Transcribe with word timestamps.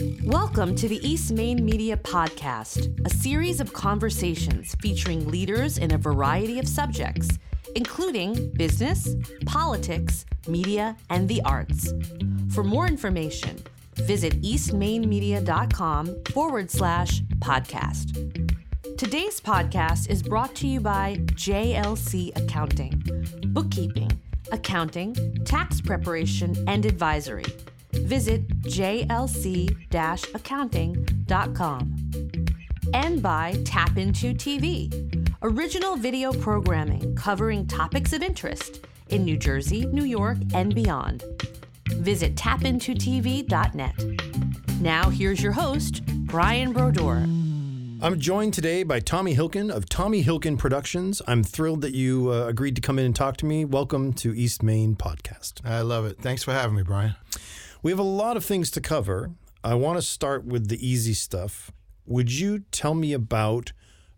Welcome 0.00 0.74
to 0.76 0.88
the 0.88 1.06
East 1.06 1.32
Main 1.32 1.62
Media 1.62 1.98
Podcast, 1.98 3.06
a 3.06 3.10
series 3.10 3.60
of 3.60 3.74
conversations 3.74 4.74
featuring 4.80 5.28
leaders 5.28 5.76
in 5.76 5.92
a 5.92 5.98
variety 5.98 6.58
of 6.58 6.66
subjects, 6.66 7.38
including 7.76 8.52
business, 8.52 9.14
politics, 9.44 10.24
media, 10.48 10.96
and 11.10 11.28
the 11.28 11.42
arts. 11.42 11.92
For 12.54 12.64
more 12.64 12.86
information, 12.86 13.62
visit 13.96 14.40
eastmainmedia.com 14.40 16.24
forward 16.32 16.70
slash 16.70 17.20
podcast. 17.40 18.96
Today's 18.96 19.42
podcast 19.42 20.08
is 20.08 20.22
brought 20.22 20.54
to 20.56 20.66
you 20.66 20.80
by 20.80 21.16
JLC 21.32 22.34
Accounting, 22.34 23.02
bookkeeping, 23.48 24.10
accounting, 24.52 25.14
tax 25.44 25.82
preparation, 25.82 26.56
and 26.66 26.86
advisory. 26.86 27.44
Visit 27.94 28.48
jlc 28.62 30.34
accounting.com. 30.34 31.96
And 32.94 33.22
by 33.22 33.56
Tap 33.64 33.96
Into 33.96 34.34
TV, 34.34 35.34
original 35.42 35.96
video 35.96 36.32
programming 36.32 37.14
covering 37.14 37.66
topics 37.66 38.12
of 38.12 38.22
interest 38.22 38.86
in 39.08 39.24
New 39.24 39.36
Jersey, 39.36 39.86
New 39.86 40.04
York, 40.04 40.38
and 40.54 40.74
beyond. 40.74 41.24
Visit 41.88 42.34
tapintotv.net. 42.34 43.94
Now, 44.80 45.10
here's 45.10 45.42
your 45.42 45.52
host, 45.52 46.04
Brian 46.26 46.72
Brodeur. 46.72 47.26
I'm 48.04 48.18
joined 48.18 48.52
today 48.52 48.82
by 48.82 48.98
Tommy 48.98 49.36
Hilkin 49.36 49.70
of 49.70 49.88
Tommy 49.88 50.24
Hilkin 50.24 50.58
Productions. 50.58 51.22
I'm 51.28 51.44
thrilled 51.44 51.82
that 51.82 51.94
you 51.94 52.32
uh, 52.32 52.46
agreed 52.48 52.74
to 52.74 52.82
come 52.82 52.98
in 52.98 53.04
and 53.04 53.14
talk 53.14 53.36
to 53.36 53.46
me. 53.46 53.64
Welcome 53.64 54.12
to 54.14 54.34
East 54.34 54.60
Main 54.60 54.96
Podcast. 54.96 55.64
I 55.64 55.82
love 55.82 56.04
it. 56.06 56.18
Thanks 56.18 56.42
for 56.42 56.52
having 56.52 56.74
me, 56.74 56.82
Brian. 56.82 57.14
We 57.82 57.90
have 57.90 57.98
a 57.98 58.04
lot 58.04 58.36
of 58.36 58.44
things 58.44 58.70
to 58.72 58.80
cover. 58.80 59.32
I 59.64 59.74
want 59.74 59.98
to 59.98 60.02
start 60.02 60.44
with 60.44 60.68
the 60.68 60.86
easy 60.86 61.14
stuff. 61.14 61.72
Would 62.06 62.32
you 62.32 62.60
tell 62.70 62.94
me 62.94 63.12
about 63.12 63.72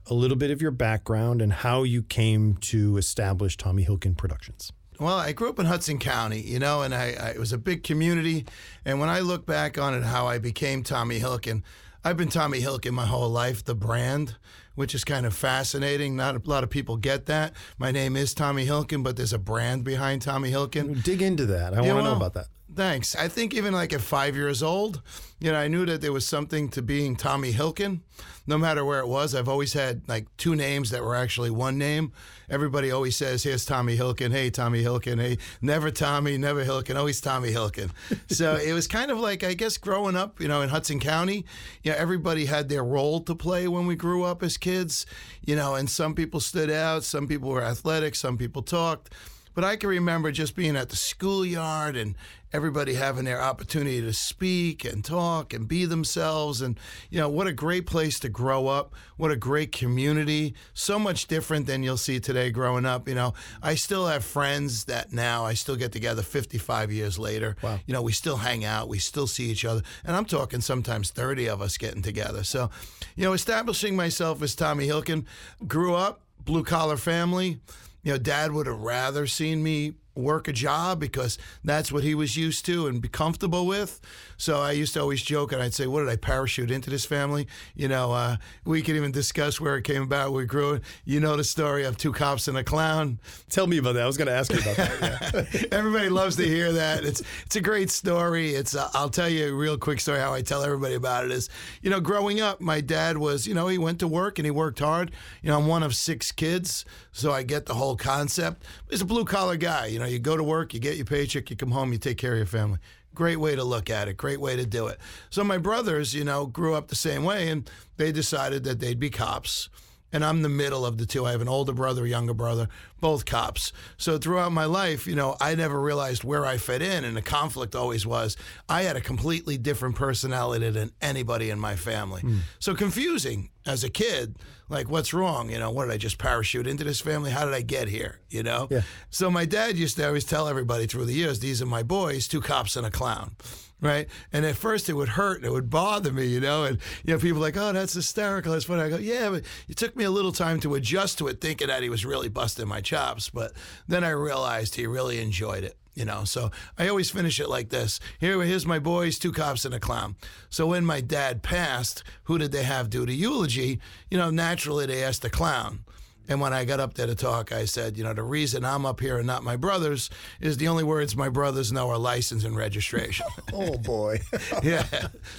a 0.06 0.14
little 0.14 0.36
bit 0.36 0.50
of 0.50 0.60
your 0.60 0.70
background 0.70 1.40
and 1.40 1.52
how 1.52 1.82
you 1.82 2.02
came 2.02 2.56
to 2.56 2.98
establish 2.98 3.56
Tommy 3.56 3.84
Hilkin 3.86 4.16
Productions? 4.16 4.72
Well, 5.00 5.16
I 5.16 5.32
grew 5.32 5.48
up 5.48 5.58
in 5.58 5.66
Hudson 5.66 5.98
County, 5.98 6.40
you 6.40 6.58
know, 6.58 6.82
and 6.82 6.94
I, 6.94 7.14
I, 7.20 7.28
it 7.30 7.38
was 7.38 7.52
a 7.52 7.58
big 7.58 7.82
community. 7.82 8.44
And 8.84 9.00
when 9.00 9.08
I 9.08 9.20
look 9.20 9.44
back 9.46 9.76
on 9.78 9.94
it, 9.94 10.04
how 10.04 10.26
I 10.26 10.38
became 10.38 10.82
Tommy 10.82 11.18
Hilkin, 11.20 11.62
I've 12.04 12.16
been 12.18 12.28
Tommy 12.28 12.60
Hilkin 12.60 12.92
my 12.92 13.06
whole 13.06 13.30
life, 13.30 13.64
the 13.64 13.74
brand, 13.74 14.36
which 14.74 14.94
is 14.94 15.04
kind 15.04 15.24
of 15.24 15.34
fascinating. 15.34 16.14
Not 16.16 16.36
a 16.36 16.48
lot 16.48 16.62
of 16.64 16.70
people 16.70 16.96
get 16.98 17.26
that. 17.26 17.54
My 17.78 17.90
name 17.90 18.14
is 18.14 18.34
Tommy 18.34 18.66
Hilkin, 18.66 19.02
but 19.02 19.16
there's 19.16 19.32
a 19.32 19.38
brand 19.38 19.84
behind 19.84 20.20
Tommy 20.20 20.50
Hilkin. 20.50 21.02
Dig 21.02 21.22
into 21.22 21.46
that. 21.46 21.72
I 21.72 21.82
Yeah, 21.82 21.94
want 21.94 22.04
to 22.04 22.10
know 22.10 22.16
about 22.16 22.34
that. 22.34 22.48
Thanks. 22.74 23.14
I 23.14 23.28
think 23.28 23.54
even 23.54 23.72
like 23.72 23.92
at 23.92 24.00
five 24.00 24.34
years 24.34 24.62
old, 24.62 25.00
you 25.38 25.52
know, 25.52 25.58
I 25.58 25.68
knew 25.68 25.86
that 25.86 26.00
there 26.00 26.12
was 26.12 26.26
something 26.26 26.68
to 26.70 26.82
being 26.82 27.14
Tommy 27.14 27.52
Hilkin. 27.52 28.00
No 28.46 28.58
matter 28.58 28.84
where 28.84 29.00
it 29.00 29.06
was, 29.06 29.34
I've 29.34 29.48
always 29.48 29.72
had 29.74 30.02
like 30.08 30.26
two 30.36 30.56
names 30.56 30.90
that 30.90 31.02
were 31.02 31.14
actually 31.14 31.50
one 31.50 31.78
name. 31.78 32.12
Everybody 32.50 32.90
always 32.90 33.16
says, 33.16 33.42
"Here's 33.42 33.64
Tommy 33.64 33.96
Hilkin." 33.96 34.32
Hey, 34.32 34.50
Tommy 34.50 34.82
Hilkin. 34.82 35.20
Hey, 35.20 35.38
never 35.62 35.90
Tommy, 35.90 36.36
never 36.36 36.64
Hilkin. 36.64 36.96
Always 36.96 37.20
Tommy 37.20 37.52
Hilkin. 37.52 37.90
so 38.28 38.56
it 38.56 38.72
was 38.72 38.86
kind 38.86 39.10
of 39.10 39.18
like 39.18 39.44
I 39.44 39.54
guess 39.54 39.76
growing 39.76 40.16
up, 40.16 40.40
you 40.40 40.48
know, 40.48 40.60
in 40.62 40.68
Hudson 40.68 41.00
County, 41.00 41.44
you 41.82 41.92
know, 41.92 41.96
everybody 41.96 42.46
had 42.46 42.68
their 42.68 42.84
role 42.84 43.20
to 43.20 43.34
play 43.34 43.68
when 43.68 43.86
we 43.86 43.96
grew 43.96 44.24
up 44.24 44.42
as 44.42 44.56
kids. 44.56 45.06
You 45.46 45.56
know, 45.56 45.74
and 45.74 45.88
some 45.88 46.14
people 46.14 46.40
stood 46.40 46.70
out, 46.70 47.04
some 47.04 47.28
people 47.28 47.50
were 47.50 47.62
athletic, 47.62 48.14
some 48.14 48.36
people 48.36 48.62
talked. 48.62 49.10
But 49.54 49.64
I 49.64 49.76
can 49.76 49.88
remember 49.88 50.32
just 50.32 50.56
being 50.56 50.76
at 50.76 50.88
the 50.88 50.96
schoolyard 50.96 51.96
and 51.96 52.16
everybody 52.52 52.94
having 52.94 53.24
their 53.24 53.42
opportunity 53.42 54.00
to 54.00 54.12
speak 54.12 54.84
and 54.84 55.04
talk 55.04 55.52
and 55.52 55.66
be 55.66 55.84
themselves. 55.84 56.60
And, 56.60 56.78
you 57.10 57.18
know, 57.18 57.28
what 57.28 57.48
a 57.48 57.52
great 57.52 57.84
place 57.84 58.20
to 58.20 58.28
grow 58.28 58.68
up. 58.68 58.94
What 59.16 59.32
a 59.32 59.36
great 59.36 59.72
community. 59.72 60.54
So 60.72 60.98
much 60.98 61.26
different 61.26 61.66
than 61.66 61.82
you'll 61.82 61.96
see 61.96 62.20
today 62.20 62.50
growing 62.50 62.86
up. 62.86 63.08
You 63.08 63.16
know, 63.16 63.34
I 63.60 63.74
still 63.74 64.06
have 64.06 64.24
friends 64.24 64.84
that 64.84 65.12
now 65.12 65.44
I 65.44 65.54
still 65.54 65.74
get 65.74 65.90
together 65.90 66.22
55 66.22 66.92
years 66.92 67.18
later. 67.18 67.56
Wow. 67.60 67.80
You 67.86 67.94
know, 67.94 68.02
we 68.02 68.12
still 68.12 68.36
hang 68.36 68.64
out, 68.64 68.88
we 68.88 68.98
still 68.98 69.26
see 69.26 69.50
each 69.50 69.64
other. 69.64 69.82
And 70.04 70.14
I'm 70.14 70.24
talking 70.24 70.60
sometimes 70.60 71.10
30 71.10 71.48
of 71.48 71.60
us 71.60 71.76
getting 71.76 72.02
together. 72.02 72.44
So, 72.44 72.70
you 73.16 73.24
know, 73.24 73.32
establishing 73.32 73.96
myself 73.96 74.42
as 74.42 74.54
Tommy 74.54 74.86
Hilkin, 74.86 75.24
grew 75.66 75.94
up, 75.94 76.20
blue 76.44 76.62
collar 76.62 76.96
family. 76.96 77.58
You 78.04 78.12
know, 78.12 78.18
dad 78.18 78.52
would 78.52 78.66
have 78.66 78.78
rather 78.80 79.26
seen 79.26 79.62
me 79.62 79.94
work 80.14 80.48
a 80.48 80.52
job 80.52 81.00
because 81.00 81.38
that's 81.64 81.90
what 81.90 82.02
he 82.02 82.14
was 82.14 82.36
used 82.36 82.64
to 82.66 82.86
and 82.86 83.00
be 83.00 83.08
comfortable 83.08 83.66
with. 83.66 84.00
So 84.36 84.60
I 84.60 84.72
used 84.72 84.94
to 84.94 85.00
always 85.00 85.22
joke 85.22 85.52
and 85.52 85.62
I'd 85.62 85.74
say, 85.74 85.86
What 85.86 86.00
did 86.00 86.08
I 86.08 86.16
parachute 86.16 86.70
into 86.70 86.90
this 86.90 87.04
family? 87.04 87.46
You 87.74 87.88
know, 87.88 88.12
uh, 88.12 88.36
we 88.64 88.82
could 88.82 88.96
even 88.96 89.12
discuss 89.12 89.60
where 89.60 89.76
it 89.76 89.82
came 89.82 90.02
about. 90.02 90.32
We 90.32 90.44
grew 90.44 90.74
it. 90.74 90.82
You 91.04 91.20
know 91.20 91.36
the 91.36 91.44
story 91.44 91.84
of 91.84 91.96
two 91.96 92.12
cops 92.12 92.48
and 92.48 92.56
a 92.56 92.64
clown. 92.64 93.18
Tell 93.50 93.66
me 93.66 93.78
about 93.78 93.94
that. 93.94 94.02
I 94.02 94.06
was 94.06 94.16
going 94.16 94.28
to 94.28 94.34
ask 94.34 94.52
you 94.52 94.58
about 94.58 94.76
that. 94.76 95.48
Yeah. 95.52 95.62
Everybody 95.72 96.08
loves 96.08 96.36
to 96.36 96.44
hear 96.44 96.72
that. 96.72 97.04
It's 97.04 97.22
it's 97.46 97.56
a 97.56 97.60
great 97.60 97.90
story. 97.90 98.50
It's 98.54 98.74
uh, 98.74 98.90
I'll 98.94 99.10
tell 99.10 99.28
you 99.28 99.48
a 99.48 99.52
real 99.54 99.78
quick 99.78 100.00
story. 100.00 100.20
How 100.20 100.34
I 100.34 100.42
tell 100.42 100.62
everybody 100.62 100.94
about 100.94 101.24
it 101.24 101.32
is, 101.32 101.48
you 101.82 101.90
know, 101.90 102.00
growing 102.00 102.40
up, 102.40 102.60
my 102.60 102.80
dad 102.80 103.18
was, 103.18 103.46
you 103.46 103.54
know, 103.54 103.68
he 103.68 103.78
went 103.78 104.00
to 104.00 104.08
work 104.08 104.38
and 104.38 104.46
he 104.46 104.50
worked 104.50 104.78
hard. 104.78 105.10
You 105.42 105.50
know, 105.50 105.58
I'm 105.58 105.66
one 105.66 105.82
of 105.82 105.94
six 105.94 106.32
kids, 106.32 106.84
so 107.12 107.32
I 107.32 107.42
get 107.42 107.66
the 107.66 107.74
whole 107.74 107.96
concept. 107.96 108.64
He's 108.90 109.00
a 109.00 109.04
blue 109.04 109.24
collar 109.24 109.56
guy. 109.56 109.86
You 109.86 109.98
know, 109.98 110.03
you 110.06 110.18
go 110.18 110.36
to 110.36 110.42
work, 110.42 110.74
you 110.74 110.80
get 110.80 110.96
your 110.96 111.06
paycheck, 111.06 111.50
you 111.50 111.56
come 111.56 111.70
home, 111.70 111.92
you 111.92 111.98
take 111.98 112.18
care 112.18 112.32
of 112.32 112.38
your 112.38 112.46
family. 112.46 112.78
Great 113.14 113.36
way 113.36 113.54
to 113.54 113.62
look 113.62 113.90
at 113.90 114.08
it. 114.08 114.16
Great 114.16 114.40
way 114.40 114.56
to 114.56 114.66
do 114.66 114.88
it. 114.88 114.98
So 115.30 115.44
my 115.44 115.58
brothers, 115.58 116.14
you 116.14 116.24
know, 116.24 116.46
grew 116.46 116.74
up 116.74 116.88
the 116.88 116.96
same 116.96 117.22
way, 117.22 117.48
and 117.48 117.70
they 117.96 118.10
decided 118.10 118.64
that 118.64 118.80
they'd 118.80 118.98
be 118.98 119.10
cops 119.10 119.68
and 120.14 120.24
I'm 120.24 120.42
the 120.42 120.48
middle 120.48 120.86
of 120.86 120.96
the 120.96 121.06
two. 121.06 121.26
I 121.26 121.32
have 121.32 121.40
an 121.40 121.48
older 121.48 121.72
brother, 121.72 122.06
younger 122.06 122.32
brother, 122.32 122.68
both 123.00 123.26
cops. 123.26 123.72
So 123.96 124.16
throughout 124.16 124.52
my 124.52 124.64
life, 124.64 125.08
you 125.08 125.16
know, 125.16 125.36
I 125.40 125.56
never 125.56 125.80
realized 125.80 126.22
where 126.22 126.46
I 126.46 126.56
fit 126.56 126.80
in, 126.80 127.04
and 127.04 127.16
the 127.16 127.22
conflict 127.22 127.74
always 127.74 128.06
was 128.06 128.36
I 128.68 128.82
had 128.82 128.96
a 128.96 129.00
completely 129.00 129.58
different 129.58 129.96
personality 129.96 130.70
than 130.70 130.92
anybody 131.02 131.50
in 131.50 131.58
my 131.58 131.74
family. 131.74 132.20
Hmm. 132.20 132.38
So 132.60 132.74
confusing 132.74 133.50
as 133.66 133.82
a 133.82 133.90
kid. 133.90 134.36
Like, 134.68 134.88
what's 134.88 135.12
wrong? 135.12 135.50
You 135.50 135.58
know, 135.58 135.70
what 135.70 135.86
did 135.86 135.94
I 135.94 135.98
just 135.98 136.16
parachute 136.16 136.66
into 136.66 136.84
this 136.84 137.00
family? 137.00 137.30
How 137.30 137.44
did 137.44 137.52
I 137.52 137.60
get 137.60 137.88
here? 137.88 138.20
You 138.30 138.42
know? 138.42 138.68
Yeah. 138.70 138.82
So 139.10 139.30
my 139.30 139.44
dad 139.44 139.76
used 139.76 139.96
to 139.96 140.06
always 140.06 140.24
tell 140.24 140.48
everybody 140.48 140.86
through 140.86 141.04
the 141.04 141.12
years, 141.12 141.40
these 141.40 141.60
are 141.60 141.66
my 141.66 141.82
boys, 141.82 142.28
two 142.28 142.40
cops 142.40 142.76
and 142.76 142.86
a 142.86 142.90
clown. 142.90 143.36
Right. 143.80 144.08
And 144.32 144.46
at 144.46 144.56
first 144.56 144.88
it 144.88 144.94
would 144.94 145.10
hurt 145.10 145.38
and 145.38 145.46
it 145.46 145.52
would 145.52 145.68
bother 145.68 146.12
me, 146.12 146.26
you 146.26 146.40
know, 146.40 146.64
and 146.64 146.78
you 147.04 147.12
know, 147.12 147.20
people 147.20 147.40
like, 147.40 147.56
Oh, 147.56 147.72
that's 147.72 147.92
hysterical. 147.92 148.52
That's 148.52 148.64
funny. 148.64 148.82
I 148.82 148.88
go, 148.88 148.96
Yeah, 148.96 149.30
but 149.30 149.44
it 149.68 149.76
took 149.76 149.94
me 149.94 150.04
a 150.04 150.10
little 150.10 150.32
time 150.32 150.60
to 150.60 150.74
adjust 150.74 151.18
to 151.18 151.28
it, 151.28 151.40
thinking 151.40 151.68
that 151.68 151.82
he 151.82 151.90
was 151.90 152.06
really 152.06 152.28
busting 152.28 152.68
my 152.68 152.80
chops. 152.80 153.28
But 153.28 153.52
then 153.86 154.02
I 154.02 154.10
realized 154.10 154.76
he 154.76 154.86
really 154.86 155.20
enjoyed 155.20 155.64
it. 155.64 155.76
You 155.94 156.04
know, 156.04 156.24
so 156.24 156.50
I 156.76 156.88
always 156.88 157.10
finish 157.10 157.38
it 157.38 157.48
like 157.48 157.68
this. 157.68 158.00
Here, 158.18 158.42
here's 158.42 158.66
my 158.66 158.80
boys, 158.80 159.16
two 159.16 159.30
cops 159.30 159.64
and 159.64 159.72
a 159.74 159.78
clown. 159.78 160.16
So 160.50 160.66
when 160.66 160.84
my 160.84 161.00
dad 161.00 161.44
passed, 161.44 162.02
who 162.24 162.36
did 162.36 162.50
they 162.50 162.64
have 162.64 162.90
do 162.90 163.06
the 163.06 163.14
eulogy? 163.14 163.80
You 164.10 164.18
know, 164.18 164.30
naturally 164.30 164.86
they 164.86 165.04
asked 165.04 165.22
the 165.22 165.30
clown. 165.30 165.84
And 166.28 166.40
when 166.40 166.52
I 166.52 166.64
got 166.64 166.80
up 166.80 166.94
there 166.94 167.06
to 167.06 167.14
talk, 167.14 167.52
I 167.52 167.64
said, 167.66 167.96
you 167.96 168.04
know, 168.04 168.14
the 168.14 168.22
reason 168.22 168.64
I'm 168.64 168.86
up 168.86 169.00
here 169.00 169.18
and 169.18 169.26
not 169.26 169.42
my 169.42 169.56
brothers 169.56 170.10
is 170.40 170.56
the 170.56 170.68
only 170.68 170.84
words 170.84 171.14
my 171.16 171.28
brothers 171.28 171.72
know 171.72 171.90
are 171.90 171.98
license 171.98 172.44
and 172.44 172.56
registration. 172.56 173.26
oh, 173.52 173.76
boy. 173.78 174.20
yeah. 174.62 174.86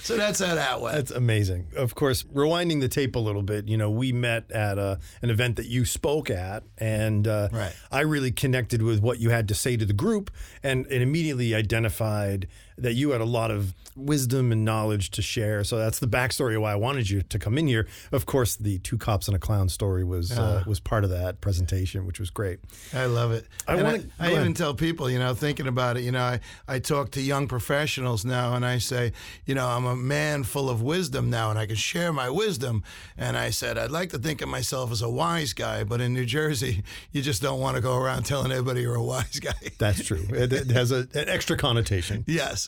So 0.02 0.16
that's 0.16 0.38
how 0.38 0.54
that 0.54 0.80
went. 0.80 0.96
That's 0.96 1.10
amazing. 1.10 1.66
Of 1.76 1.94
course, 1.94 2.22
rewinding 2.24 2.80
the 2.80 2.88
tape 2.88 3.16
a 3.16 3.18
little 3.18 3.42
bit, 3.42 3.68
you 3.68 3.76
know, 3.76 3.90
we 3.90 4.12
met 4.12 4.50
at 4.52 4.78
a, 4.78 4.98
an 5.22 5.30
event 5.30 5.56
that 5.56 5.66
you 5.66 5.84
spoke 5.84 6.30
at, 6.30 6.62
and 6.78 7.26
uh, 7.26 7.48
Right. 7.52 7.74
I 7.90 8.00
really 8.00 8.30
connected 8.32 8.82
with 8.82 9.00
what 9.00 9.18
you 9.18 9.30
had 9.30 9.48
to 9.48 9.54
say 9.54 9.76
to 9.76 9.84
the 9.84 9.92
group, 9.92 10.30
and 10.62 10.86
it 10.90 11.02
immediately 11.02 11.54
identified 11.54 12.48
that 12.78 12.94
you 12.94 13.10
had 13.10 13.20
a 13.20 13.24
lot 13.26 13.50
of 13.50 13.74
wisdom 13.96 14.52
and 14.52 14.64
knowledge 14.64 15.10
to 15.12 15.22
share. 15.22 15.64
So 15.64 15.78
that's 15.78 15.98
the 15.98 16.06
backstory 16.06 16.54
of 16.56 16.62
why 16.62 16.72
I 16.72 16.76
wanted 16.76 17.08
you 17.08 17.22
to 17.22 17.38
come 17.38 17.56
in 17.56 17.66
here. 17.66 17.86
Of 18.12 18.26
course, 18.26 18.54
the 18.56 18.78
two 18.80 18.98
cops 18.98 19.26
and 19.28 19.34
a 19.34 19.38
clown 19.40 19.68
story 19.70 20.04
was 20.04 20.30
uh, 20.36 20.62
was 20.66 20.80
part 20.80 21.02
of 21.04 21.10
that 21.10 21.40
presentation, 21.40 22.06
which 22.06 22.20
was 22.20 22.28
great. 22.30 22.58
I 22.92 23.06
love 23.06 23.32
it. 23.32 23.46
I 23.66 23.74
And 23.76 23.84
wanna- 23.84 24.02
I, 24.20 24.32
I 24.32 24.32
even 24.40 24.52
tell 24.54 24.74
people, 24.74 25.08
you 25.10 25.18
know, 25.18 25.34
thinking 25.34 25.66
about 25.66 25.96
it, 25.96 26.02
you 26.02 26.12
know, 26.12 26.22
I, 26.22 26.40
I 26.68 26.78
talk 26.78 27.12
to 27.12 27.20
young 27.22 27.48
professionals 27.48 28.24
now 28.24 28.54
and 28.54 28.64
I 28.66 28.78
say, 28.78 29.12
you 29.46 29.54
know, 29.54 29.66
I'm 29.66 29.86
a 29.86 29.96
man 29.96 30.44
full 30.44 30.68
of 30.68 30.82
wisdom 30.82 31.30
now 31.30 31.50
and 31.50 31.58
I 31.58 31.64
can 31.66 31.76
share 31.76 32.12
my 32.12 32.28
wisdom. 32.28 32.82
And 33.16 33.36
I 33.36 33.50
said, 33.50 33.78
I'd 33.78 33.90
like 33.90 34.10
to 34.10 34.18
think 34.18 34.42
of 34.42 34.48
myself 34.50 34.92
as 34.92 35.00
a 35.00 35.08
wise 35.08 35.52
guy, 35.54 35.84
but 35.84 36.00
in 36.02 36.12
New 36.12 36.26
Jersey, 36.26 36.82
you 37.12 37.22
just 37.22 37.40
don't 37.40 37.60
want 37.60 37.76
to 37.76 37.80
go 37.82 37.96
around 37.96 38.24
telling 38.24 38.52
everybody 38.52 38.82
you're 38.82 38.94
a 38.96 39.02
wise 39.02 39.40
guy. 39.40 39.54
That's 39.78 40.04
true. 40.04 40.26
it, 40.30 40.52
it 40.52 40.70
has 40.70 40.92
a, 40.92 41.08
an 41.14 41.28
extra 41.28 41.56
connotation. 41.56 42.24
yes. 42.28 42.65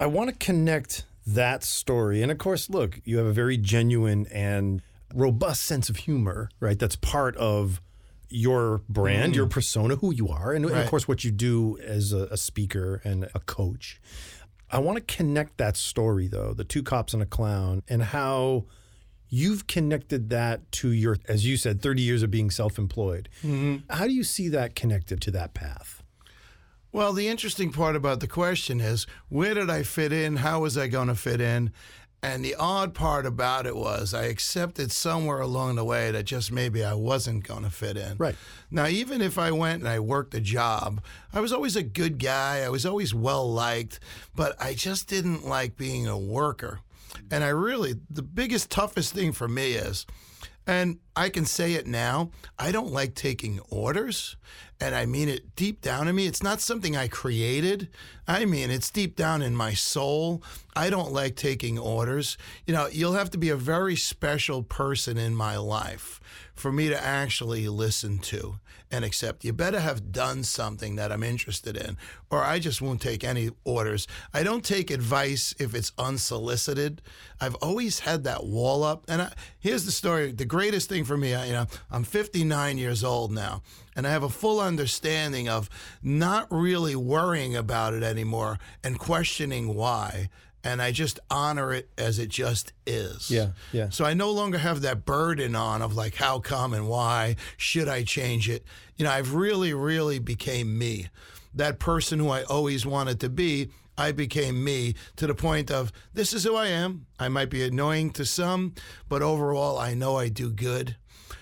I 0.00 0.06
want 0.06 0.30
to 0.30 0.36
connect 0.36 1.04
that 1.26 1.62
story. 1.62 2.22
And 2.22 2.32
of 2.32 2.38
course, 2.38 2.70
look, 2.70 3.00
you 3.04 3.18
have 3.18 3.26
a 3.26 3.32
very 3.32 3.56
genuine 3.56 4.26
and 4.32 4.82
robust 5.14 5.62
sense 5.62 5.88
of 5.88 5.96
humor, 5.96 6.48
right? 6.60 6.78
That's 6.78 6.96
part 6.96 7.36
of 7.36 7.80
your 8.30 8.82
brand, 8.88 9.34
your 9.34 9.46
mm. 9.46 9.50
persona, 9.50 9.96
who 9.96 10.12
you 10.12 10.28
are, 10.28 10.52
and, 10.52 10.64
and 10.66 10.76
of 10.76 10.88
course, 10.88 11.08
what 11.08 11.24
you 11.24 11.30
do 11.30 11.78
as 11.78 12.12
a, 12.12 12.24
a 12.30 12.36
speaker 12.36 13.00
and 13.04 13.24
a 13.34 13.40
coach. 13.40 14.00
I 14.70 14.80
want 14.80 14.96
to 14.96 15.16
connect 15.16 15.56
that 15.58 15.76
story, 15.76 16.28
though, 16.28 16.52
the 16.52 16.64
two 16.64 16.82
cops 16.82 17.14
and 17.14 17.22
a 17.22 17.26
clown, 17.26 17.82
and 17.88 18.02
how 18.02 18.66
you've 19.30 19.66
connected 19.66 20.30
that 20.30 20.70
to 20.72 20.90
your, 20.90 21.16
as 21.26 21.46
you 21.46 21.56
said, 21.56 21.80
30 21.80 22.02
years 22.02 22.22
of 22.22 22.30
being 22.30 22.50
self 22.50 22.78
employed. 22.78 23.28
Mm-hmm. 23.42 23.90
How 23.90 24.06
do 24.06 24.12
you 24.12 24.24
see 24.24 24.48
that 24.48 24.74
connected 24.74 25.20
to 25.22 25.30
that 25.32 25.54
path? 25.54 26.02
Well, 26.90 27.12
the 27.12 27.28
interesting 27.28 27.70
part 27.70 27.96
about 27.96 28.20
the 28.20 28.26
question 28.26 28.80
is 28.80 29.06
where 29.28 29.54
did 29.54 29.68
I 29.68 29.82
fit 29.82 30.12
in? 30.12 30.36
How 30.36 30.60
was 30.60 30.78
I 30.78 30.88
going 30.88 31.08
to 31.08 31.14
fit 31.14 31.40
in? 31.40 31.72
And 32.22 32.44
the 32.44 32.56
odd 32.56 32.94
part 32.94 33.26
about 33.26 33.66
it 33.66 33.76
was 33.76 34.12
I 34.12 34.24
accepted 34.24 34.90
somewhere 34.90 35.40
along 35.40 35.76
the 35.76 35.84
way 35.84 36.10
that 36.10 36.24
just 36.24 36.50
maybe 36.50 36.82
I 36.82 36.94
wasn't 36.94 37.46
going 37.46 37.62
to 37.62 37.70
fit 37.70 37.96
in. 37.96 38.16
Right. 38.16 38.34
Now, 38.70 38.88
even 38.88 39.20
if 39.22 39.38
I 39.38 39.52
went 39.52 39.80
and 39.80 39.88
I 39.88 40.00
worked 40.00 40.34
a 40.34 40.40
job, 40.40 41.00
I 41.32 41.40
was 41.40 41.52
always 41.52 41.76
a 41.76 41.82
good 41.82 42.18
guy. 42.18 42.62
I 42.62 42.70
was 42.70 42.84
always 42.84 43.14
well 43.14 43.48
liked, 43.48 44.00
but 44.34 44.60
I 44.60 44.74
just 44.74 45.08
didn't 45.08 45.46
like 45.46 45.76
being 45.76 46.08
a 46.08 46.18
worker. 46.18 46.80
And 47.30 47.44
I 47.44 47.48
really, 47.48 47.94
the 48.10 48.22
biggest, 48.22 48.68
toughest 48.70 49.14
thing 49.14 49.32
for 49.32 49.46
me 49.46 49.74
is, 49.74 50.04
and 50.66 50.98
I 51.14 51.28
can 51.30 51.46
say 51.46 51.74
it 51.74 51.86
now, 51.86 52.30
I 52.58 52.72
don't 52.72 52.92
like 52.92 53.14
taking 53.14 53.60
orders. 53.70 54.36
And 54.80 54.94
I 54.94 55.06
mean 55.06 55.28
it 55.28 55.56
deep 55.56 55.80
down 55.80 56.06
in 56.06 56.14
me. 56.14 56.26
It's 56.26 56.42
not 56.42 56.60
something 56.60 56.96
I 56.96 57.08
created. 57.08 57.88
I 58.28 58.44
mean, 58.44 58.70
it's 58.70 58.90
deep 58.90 59.16
down 59.16 59.42
in 59.42 59.56
my 59.56 59.74
soul. 59.74 60.42
I 60.78 60.90
don't 60.90 61.10
like 61.10 61.34
taking 61.34 61.76
orders. 61.76 62.38
You 62.64 62.72
know, 62.72 62.86
you'll 62.86 63.14
have 63.14 63.30
to 63.30 63.38
be 63.38 63.50
a 63.50 63.56
very 63.56 63.96
special 63.96 64.62
person 64.62 65.18
in 65.18 65.34
my 65.34 65.56
life 65.56 66.20
for 66.54 66.70
me 66.70 66.88
to 66.88 67.04
actually 67.04 67.68
listen 67.68 68.20
to 68.20 68.60
and 68.88 69.04
accept. 69.04 69.44
You 69.44 69.52
better 69.52 69.80
have 69.80 70.12
done 70.12 70.44
something 70.44 70.94
that 70.94 71.10
I'm 71.10 71.24
interested 71.24 71.76
in, 71.76 71.96
or 72.30 72.44
I 72.44 72.60
just 72.60 72.80
won't 72.80 73.02
take 73.02 73.24
any 73.24 73.50
orders. 73.64 74.06
I 74.32 74.44
don't 74.44 74.64
take 74.64 74.92
advice 74.92 75.52
if 75.58 75.74
it's 75.74 75.90
unsolicited. 75.98 77.02
I've 77.40 77.56
always 77.56 77.98
had 77.98 78.22
that 78.24 78.44
wall 78.44 78.84
up. 78.84 79.04
And 79.08 79.22
I, 79.22 79.32
here's 79.58 79.84
the 79.84 79.90
story 79.90 80.30
the 80.30 80.44
greatest 80.44 80.88
thing 80.88 81.04
for 81.04 81.16
me, 81.16 81.34
I, 81.34 81.46
you 81.46 81.52
know, 81.54 81.66
I'm 81.90 82.04
59 82.04 82.78
years 82.78 83.02
old 83.02 83.32
now, 83.32 83.62
and 83.96 84.06
I 84.06 84.10
have 84.10 84.22
a 84.22 84.28
full 84.28 84.60
understanding 84.60 85.48
of 85.48 85.68
not 86.04 86.46
really 86.52 86.94
worrying 86.94 87.56
about 87.56 87.94
it 87.94 88.04
anymore 88.04 88.60
and 88.84 88.96
questioning 88.96 89.74
why 89.74 90.28
and 90.68 90.82
I 90.82 90.92
just 90.92 91.18
honor 91.30 91.72
it 91.72 91.88
as 91.96 92.18
it 92.18 92.28
just 92.28 92.74
is. 92.86 93.30
Yeah, 93.30 93.52
yeah. 93.72 93.88
So 93.88 94.04
I 94.04 94.12
no 94.12 94.30
longer 94.30 94.58
have 94.58 94.82
that 94.82 95.06
burden 95.06 95.56
on 95.56 95.80
of 95.80 95.96
like 95.96 96.16
how 96.16 96.40
come 96.40 96.74
and 96.74 96.86
why 96.86 97.36
should 97.56 97.88
I 97.88 98.02
change 98.02 98.50
it. 98.50 98.64
You 98.96 99.06
know, 99.06 99.10
I've 99.10 99.34
really, 99.34 99.72
really 99.72 100.18
became 100.18 100.76
me. 100.76 101.08
That 101.54 101.78
person 101.78 102.18
who 102.18 102.28
I 102.28 102.42
always 102.42 102.84
wanted 102.84 103.18
to 103.20 103.30
be, 103.30 103.70
I 103.96 104.12
became 104.12 104.62
me 104.62 104.94
to 105.16 105.26
the 105.26 105.34
point 105.34 105.70
of 105.70 105.90
this 106.12 106.34
is 106.34 106.44
who 106.44 106.54
I 106.54 106.66
am. 106.66 107.06
I 107.18 107.28
might 107.28 107.48
be 107.48 107.64
annoying 107.64 108.10
to 108.10 108.26
some, 108.26 108.74
but 109.08 109.22
overall 109.22 109.78
I 109.78 109.94
know 109.94 110.16
I 110.18 110.28
do 110.28 110.50
good. 110.50 110.96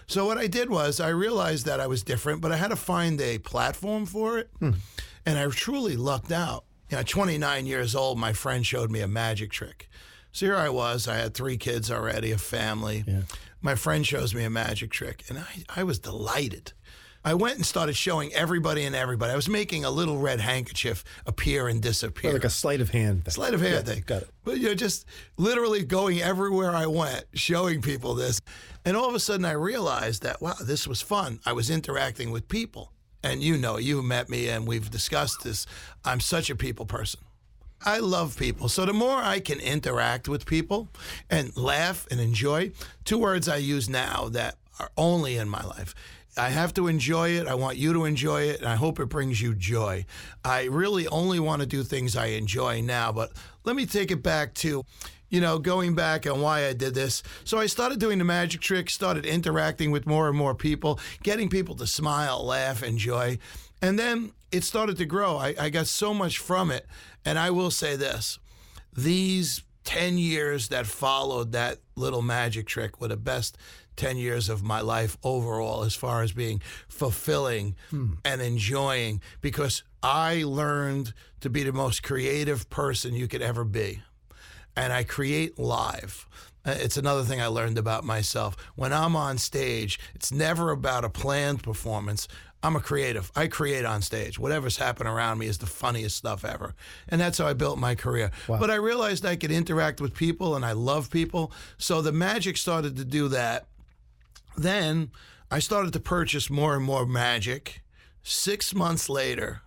So 0.06 0.24
what 0.24 0.38
I 0.38 0.46
did 0.46 0.70
was 0.70 1.00
I 1.00 1.08
realized 1.08 1.66
that 1.66 1.80
I 1.80 1.88
was 1.88 2.04
different, 2.04 2.40
but 2.40 2.52
I 2.52 2.56
had 2.56 2.68
to 2.68 2.76
find 2.76 3.20
a 3.20 3.38
platform 3.38 4.06
for 4.06 4.38
it. 4.38 4.50
Hmm. 4.60 4.74
And 5.28 5.36
I 5.36 5.48
truly 5.48 5.96
lucked 5.96 6.30
out 6.30 6.65
you 6.90 6.96
know, 6.96 7.02
29 7.02 7.66
years 7.66 7.94
old, 7.94 8.18
my 8.18 8.32
friend 8.32 8.64
showed 8.64 8.90
me 8.90 9.00
a 9.00 9.08
magic 9.08 9.50
trick. 9.50 9.88
So 10.32 10.46
here 10.46 10.56
I 10.56 10.68
was. 10.68 11.08
I 11.08 11.16
had 11.16 11.34
three 11.34 11.56
kids 11.56 11.90
already, 11.90 12.30
a 12.30 12.38
family. 12.38 13.04
Yeah. 13.06 13.22
My 13.62 13.74
friend 13.74 14.06
shows 14.06 14.34
me 14.34 14.44
a 14.44 14.50
magic 14.50 14.90
trick, 14.90 15.24
and 15.28 15.38
I, 15.38 15.64
I 15.74 15.82
was 15.82 15.98
delighted. 15.98 16.72
I 17.24 17.34
went 17.34 17.56
and 17.56 17.66
started 17.66 17.96
showing 17.96 18.32
everybody 18.34 18.84
and 18.84 18.94
everybody. 18.94 19.32
I 19.32 19.36
was 19.36 19.48
making 19.48 19.84
a 19.84 19.90
little 19.90 20.18
red 20.18 20.38
handkerchief 20.38 21.02
appear 21.26 21.66
and 21.66 21.82
disappear. 21.82 22.32
Like 22.34 22.44
a 22.44 22.50
sleight 22.50 22.80
of 22.80 22.90
hand 22.90 23.24
thing. 23.24 23.32
Sleight 23.32 23.52
of 23.52 23.60
hand 23.60 23.84
Yeah, 23.88 23.94
thing. 23.94 24.04
Got 24.06 24.22
it. 24.22 24.30
But 24.44 24.58
you 24.58 24.68
know, 24.68 24.74
just 24.74 25.06
literally 25.36 25.84
going 25.84 26.22
everywhere 26.22 26.70
I 26.70 26.86
went, 26.86 27.24
showing 27.34 27.82
people 27.82 28.14
this. 28.14 28.40
And 28.84 28.96
all 28.96 29.08
of 29.08 29.14
a 29.16 29.18
sudden 29.18 29.44
I 29.44 29.52
realized 29.52 30.22
that, 30.22 30.40
wow, 30.40 30.54
this 30.62 30.86
was 30.86 31.02
fun. 31.02 31.40
I 31.44 31.52
was 31.52 31.68
interacting 31.68 32.30
with 32.30 32.46
people. 32.46 32.92
And 33.26 33.42
you 33.42 33.58
know, 33.58 33.76
you've 33.76 34.04
met 34.04 34.28
me 34.28 34.48
and 34.48 34.68
we've 34.68 34.88
discussed 34.88 35.42
this. 35.42 35.66
I'm 36.04 36.20
such 36.20 36.48
a 36.48 36.54
people 36.54 36.86
person. 36.86 37.20
I 37.84 37.98
love 37.98 38.38
people. 38.38 38.68
So 38.68 38.86
the 38.86 38.92
more 38.92 39.16
I 39.16 39.40
can 39.40 39.58
interact 39.58 40.28
with 40.28 40.46
people 40.46 40.88
and 41.28 41.54
laugh 41.56 42.06
and 42.10 42.20
enjoy, 42.20 42.70
two 43.04 43.18
words 43.18 43.48
I 43.48 43.56
use 43.56 43.88
now 43.88 44.28
that 44.30 44.54
are 44.78 44.90
only 44.96 45.36
in 45.36 45.48
my 45.48 45.62
life. 45.62 45.92
I 46.38 46.50
have 46.50 46.72
to 46.74 46.86
enjoy 46.86 47.30
it. 47.30 47.48
I 47.48 47.54
want 47.54 47.78
you 47.78 47.92
to 47.94 48.04
enjoy 48.04 48.42
it, 48.42 48.60
and 48.60 48.68
I 48.68 48.76
hope 48.76 49.00
it 49.00 49.08
brings 49.08 49.40
you 49.40 49.54
joy. 49.54 50.04
I 50.44 50.64
really 50.64 51.08
only 51.08 51.40
want 51.40 51.62
to 51.62 51.66
do 51.66 51.82
things 51.82 52.14
I 52.14 52.26
enjoy 52.26 52.82
now, 52.82 53.10
but 53.10 53.32
let 53.64 53.74
me 53.74 53.86
take 53.86 54.10
it 54.10 54.22
back 54.22 54.54
to, 54.54 54.84
you 55.36 55.42
know, 55.42 55.58
going 55.58 55.94
back 55.94 56.26
on 56.26 56.40
why 56.40 56.64
I 56.64 56.72
did 56.72 56.94
this. 56.94 57.22
So 57.44 57.58
I 57.58 57.66
started 57.66 58.00
doing 58.00 58.16
the 58.16 58.24
magic 58.24 58.62
trick, 58.62 58.88
started 58.88 59.26
interacting 59.26 59.90
with 59.90 60.06
more 60.06 60.28
and 60.28 60.36
more 60.36 60.54
people, 60.54 60.98
getting 61.22 61.50
people 61.50 61.74
to 61.74 61.86
smile, 61.86 62.42
laugh, 62.42 62.82
enjoy. 62.82 63.36
And 63.82 63.98
then 63.98 64.32
it 64.50 64.64
started 64.64 64.96
to 64.96 65.04
grow. 65.04 65.36
I, 65.36 65.54
I 65.60 65.68
got 65.68 65.88
so 65.88 66.14
much 66.14 66.38
from 66.38 66.70
it. 66.70 66.86
And 67.26 67.38
I 67.38 67.50
will 67.50 67.70
say 67.70 67.96
this 67.96 68.38
these 68.96 69.62
10 69.84 70.16
years 70.16 70.68
that 70.68 70.86
followed 70.86 71.52
that 71.52 71.80
little 71.96 72.22
magic 72.22 72.66
trick 72.66 72.98
were 72.98 73.08
the 73.08 73.18
best 73.18 73.58
10 73.96 74.16
years 74.16 74.48
of 74.48 74.62
my 74.62 74.80
life 74.80 75.18
overall 75.22 75.84
as 75.84 75.94
far 75.94 76.22
as 76.22 76.32
being 76.32 76.62
fulfilling 76.88 77.76
hmm. 77.90 78.14
and 78.24 78.40
enjoying 78.40 79.20
because 79.42 79.82
I 80.02 80.44
learned 80.44 81.12
to 81.40 81.50
be 81.50 81.62
the 81.62 81.72
most 81.72 82.02
creative 82.02 82.70
person 82.70 83.12
you 83.12 83.28
could 83.28 83.42
ever 83.42 83.64
be. 83.64 84.00
And 84.76 84.92
I 84.92 85.04
create 85.04 85.58
live. 85.58 86.26
Uh, 86.64 86.74
It's 86.78 86.96
another 86.96 87.22
thing 87.24 87.40
I 87.40 87.46
learned 87.46 87.78
about 87.78 88.04
myself. 88.04 88.56
When 88.74 88.92
I'm 88.92 89.16
on 89.16 89.38
stage, 89.38 89.98
it's 90.14 90.30
never 90.32 90.70
about 90.70 91.04
a 91.04 91.08
planned 91.08 91.62
performance. 91.62 92.28
I'm 92.62 92.76
a 92.76 92.80
creative. 92.80 93.30
I 93.36 93.46
create 93.46 93.84
on 93.84 94.02
stage. 94.02 94.38
Whatever's 94.38 94.78
happening 94.78 95.12
around 95.12 95.38
me 95.38 95.46
is 95.46 95.58
the 95.58 95.66
funniest 95.66 96.16
stuff 96.16 96.44
ever. 96.44 96.74
And 97.08 97.20
that's 97.20 97.38
how 97.38 97.46
I 97.46 97.52
built 97.52 97.78
my 97.78 97.94
career. 97.94 98.30
But 98.58 98.70
I 98.70 98.74
realized 98.76 99.24
I 99.24 99.36
could 99.36 99.52
interact 99.52 100.00
with 100.00 100.14
people 100.14 100.56
and 100.56 100.64
I 100.64 100.72
love 100.72 101.10
people. 101.10 101.52
So 101.78 102.02
the 102.02 102.12
magic 102.12 102.56
started 102.56 102.96
to 102.96 103.04
do 103.04 103.28
that. 103.28 103.66
Then 104.56 105.10
I 105.50 105.60
started 105.60 105.92
to 105.92 106.00
purchase 106.00 106.50
more 106.50 106.74
and 106.74 106.84
more 106.84 107.06
magic. 107.06 107.82
Six 108.22 108.74
months 108.74 109.08
later, 109.08 109.60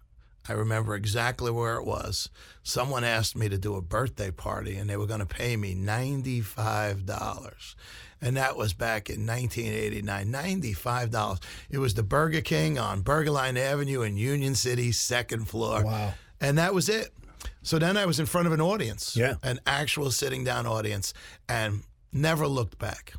I 0.50 0.54
remember 0.54 0.96
exactly 0.96 1.52
where 1.52 1.76
it 1.76 1.86
was. 1.86 2.30
Someone 2.64 3.04
asked 3.04 3.36
me 3.38 3.50
to 3.50 3.58
do 3.58 3.76
a 3.76 3.82
birthday 3.82 4.32
party 4.32 4.76
and 4.78 4.90
they 4.90 4.98
were 4.98 5.06
going 5.06 5.20
to 5.20 5.26
pay 5.26 5.56
me 5.56 5.76
$95. 5.76 7.76
And 8.22 8.36
that 8.36 8.58
was 8.58 8.74
back 8.74 9.10
in 9.10 9.26
1989. 9.26 10.32
$95. 10.32 11.42
It 11.70 11.78
was 11.78 11.94
the 11.94 12.04
Burger 12.04 12.42
King 12.42 12.78
on 12.78 13.04
Bergenline 13.04 13.58
Avenue 13.58 14.02
in 14.02 14.18
Union 14.18 14.56
City, 14.56 14.92
second 14.92 15.46
floor. 15.48 15.84
Wow. 15.86 16.14
And 16.42 16.58
that 16.58 16.74
was 16.74 16.90
it. 16.90 17.14
So 17.62 17.80
then 17.80 17.96
I 17.96 18.06
was 18.06 18.20
in 18.20 18.26
front 18.26 18.48
of 18.48 18.54
an 18.54 18.60
audience, 18.62 19.16
Yeah. 19.16 19.36
an 19.44 19.60
actual 19.66 20.12
sitting 20.12 20.44
down 20.44 20.66
audience, 20.66 21.14
and 21.48 21.84
never 22.12 22.48
looked 22.48 22.78
back. 22.80 23.14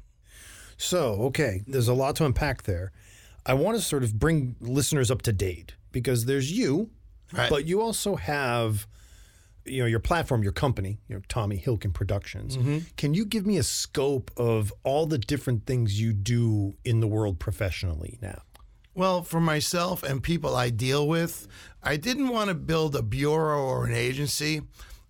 So, 0.76 1.12
okay, 1.26 1.62
there's 1.66 1.88
a 1.88 1.94
lot 1.94 2.16
to 2.16 2.26
unpack 2.26 2.64
there. 2.64 2.92
I 3.46 3.54
want 3.54 3.78
to 3.78 3.82
sort 3.82 4.02
of 4.02 4.18
bring 4.18 4.56
listeners 4.60 5.10
up 5.10 5.22
to 5.22 5.32
date 5.32 5.74
because 5.92 6.26
there's 6.26 6.52
you, 6.52 6.90
Right. 7.32 7.50
but 7.50 7.66
you 7.66 7.80
also 7.80 8.16
have 8.16 8.86
you 9.64 9.80
know 9.80 9.86
your 9.86 10.00
platform, 10.00 10.42
your 10.42 10.52
company, 10.52 10.98
you 11.08 11.16
know 11.16 11.22
Tommy 11.28 11.58
Hilkin 11.58 11.92
Productions. 11.92 12.56
Mm-hmm. 12.56 12.78
Can 12.96 13.14
you 13.14 13.24
give 13.24 13.46
me 13.46 13.56
a 13.56 13.62
scope 13.62 14.30
of 14.36 14.72
all 14.84 15.06
the 15.06 15.18
different 15.18 15.66
things 15.66 16.00
you 16.00 16.12
do 16.12 16.74
in 16.84 17.00
the 17.00 17.06
world 17.06 17.38
professionally 17.38 18.18
now? 18.20 18.42
Well, 18.94 19.22
for 19.22 19.40
myself 19.40 20.02
and 20.02 20.22
people 20.22 20.56
I 20.56 20.70
deal 20.70 21.06
with, 21.06 21.46
I 21.82 21.96
didn't 21.96 22.28
want 22.28 22.48
to 22.48 22.54
build 22.54 22.96
a 22.96 23.02
bureau 23.02 23.62
or 23.62 23.86
an 23.86 23.94
agency. 23.94 24.62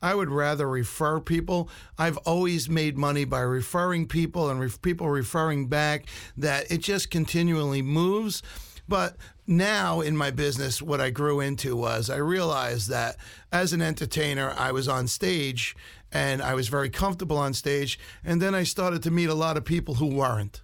I 0.02 0.14
would 0.14 0.30
rather 0.30 0.68
refer 0.68 1.20
people. 1.20 1.68
I've 1.98 2.16
always 2.18 2.68
made 2.68 2.96
money 2.96 3.24
by 3.24 3.40
referring 3.40 4.06
people 4.06 4.48
and 4.48 4.60
ref- 4.60 4.80
people 4.80 5.08
referring 5.08 5.66
back, 5.66 6.06
that 6.36 6.70
it 6.70 6.78
just 6.78 7.10
continually 7.10 7.82
moves. 7.82 8.42
But 8.90 9.16
now 9.46 10.00
in 10.00 10.16
my 10.16 10.32
business, 10.32 10.82
what 10.82 11.00
I 11.00 11.10
grew 11.10 11.38
into 11.38 11.76
was 11.76 12.10
I 12.10 12.16
realized 12.16 12.90
that 12.90 13.18
as 13.52 13.72
an 13.72 13.80
entertainer, 13.80 14.52
I 14.58 14.72
was 14.72 14.88
on 14.88 15.06
stage 15.06 15.76
and 16.10 16.42
I 16.42 16.54
was 16.54 16.66
very 16.66 16.90
comfortable 16.90 17.38
on 17.38 17.54
stage. 17.54 18.00
And 18.24 18.42
then 18.42 18.52
I 18.52 18.64
started 18.64 19.04
to 19.04 19.12
meet 19.12 19.28
a 19.28 19.34
lot 19.34 19.56
of 19.56 19.64
people 19.64 19.94
who 19.94 20.08
weren't. 20.08 20.62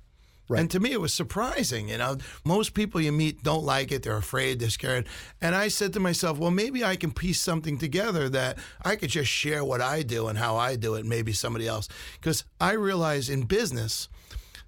And 0.49 0.68
to 0.73 0.80
me, 0.80 0.90
it 0.90 1.00
was 1.00 1.14
surprising. 1.14 1.88
You 1.88 1.99
know, 1.99 2.16
most 2.45 2.75
people 2.75 3.00
you 3.00 3.12
meet 3.12 3.45
don't 3.45 3.64
like 3.64 3.92
it. 3.92 4.02
They're 4.02 4.16
afraid. 4.16 4.59
They're 4.59 4.71
scared. 4.71 5.06
And 5.40 5.54
I 5.54 5.68
said 5.68 5.92
to 5.92 6.00
myself, 6.00 6.37
well, 6.37 6.50
maybe 6.50 6.85
I 6.85 6.97
can 6.97 7.12
piece 7.12 7.40
something 7.40 7.78
together 7.78 8.28
that 8.30 8.59
I 8.85 8.97
could 8.97 9.11
just 9.11 9.30
share 9.30 9.64
what 9.64 9.80
I 9.80 10.02
do 10.02 10.26
and 10.26 10.37
how 10.37 10.56
I 10.56 10.75
do 10.75 10.97
it, 10.97 11.00
and 11.00 11.09
maybe 11.09 11.33
somebody 11.33 11.68
else. 11.68 11.88
Because 12.21 12.45
I 12.61 12.73
realize 12.73 13.28
in 13.28 13.42
business, 13.42 14.09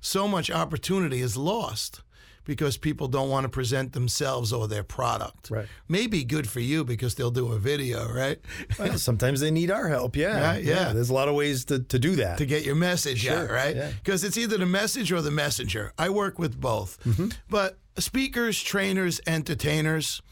so 0.01 0.29
much 0.29 0.49
opportunity 0.49 1.21
is 1.21 1.37
lost 1.37 2.03
because 2.49 2.79
people 2.79 3.09
don't 3.09 3.29
want 3.29 3.45
to 3.45 3.49
present 3.51 3.93
themselves 3.93 4.55
or 4.55 4.67
their 4.67 4.83
product. 4.83 5.51
Right. 5.51 5.67
Maybe 5.87 6.25
good 6.25 6.49
for 6.49 6.61
you 6.61 6.83
because 6.83 7.15
they'll 7.15 7.31
do 7.31 7.53
a 7.53 7.59
video, 7.59 8.11
right? 8.11 8.41
Well, 8.79 8.97
sometimes 9.11 9.41
they 9.41 9.51
need 9.51 9.71
our 9.71 9.87
help. 9.89 10.17
Yeah. 10.17 10.41
Right, 10.41 10.65
yeah. 10.65 10.95
There's 10.95 11.11
a 11.11 11.15
lot 11.15 11.29
of 11.29 11.35
ways 11.35 11.67
to, 11.67 11.79
to 11.81 11.99
do 11.99 12.17
that. 12.17 12.39
to 12.39 12.47
get 12.47 12.65
your 12.65 12.75
message 12.75 13.29
out, 13.29 13.47
Sure, 13.49 13.55
right? 13.55 13.77
yeah. 13.77 13.91
Because 14.03 14.25
it's 14.25 14.39
either 14.39 14.57
the 14.57 14.65
message 14.65 15.13
or 15.13 15.21
the 15.21 15.31
messenger. 15.31 15.93
I 15.99 16.09
work 16.09 16.39
with 16.39 16.59
both. 16.59 16.99
Mm-hmm. 17.05 17.29
But 17.51 17.77
speakers, 17.99 18.63
trainers, 18.63 19.21
entertainers, 19.27 20.23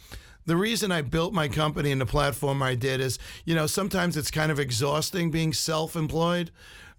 the 0.47 0.57
reason 0.57 0.91
I 0.91 1.03
built 1.03 1.35
my 1.35 1.49
company 1.49 1.93
and 1.93 2.01
the 2.01 2.07
platform 2.07 2.63
I 2.63 2.77
did 2.77 2.99
is, 3.03 3.19
you 3.45 3.55
know, 3.55 3.67
sometimes 3.67 4.17
it's 4.17 4.31
kind 4.31 4.51
of 4.51 4.59
exhausting 4.59 5.31
being 5.31 5.53
self 5.53 5.97
employed. 5.97 6.51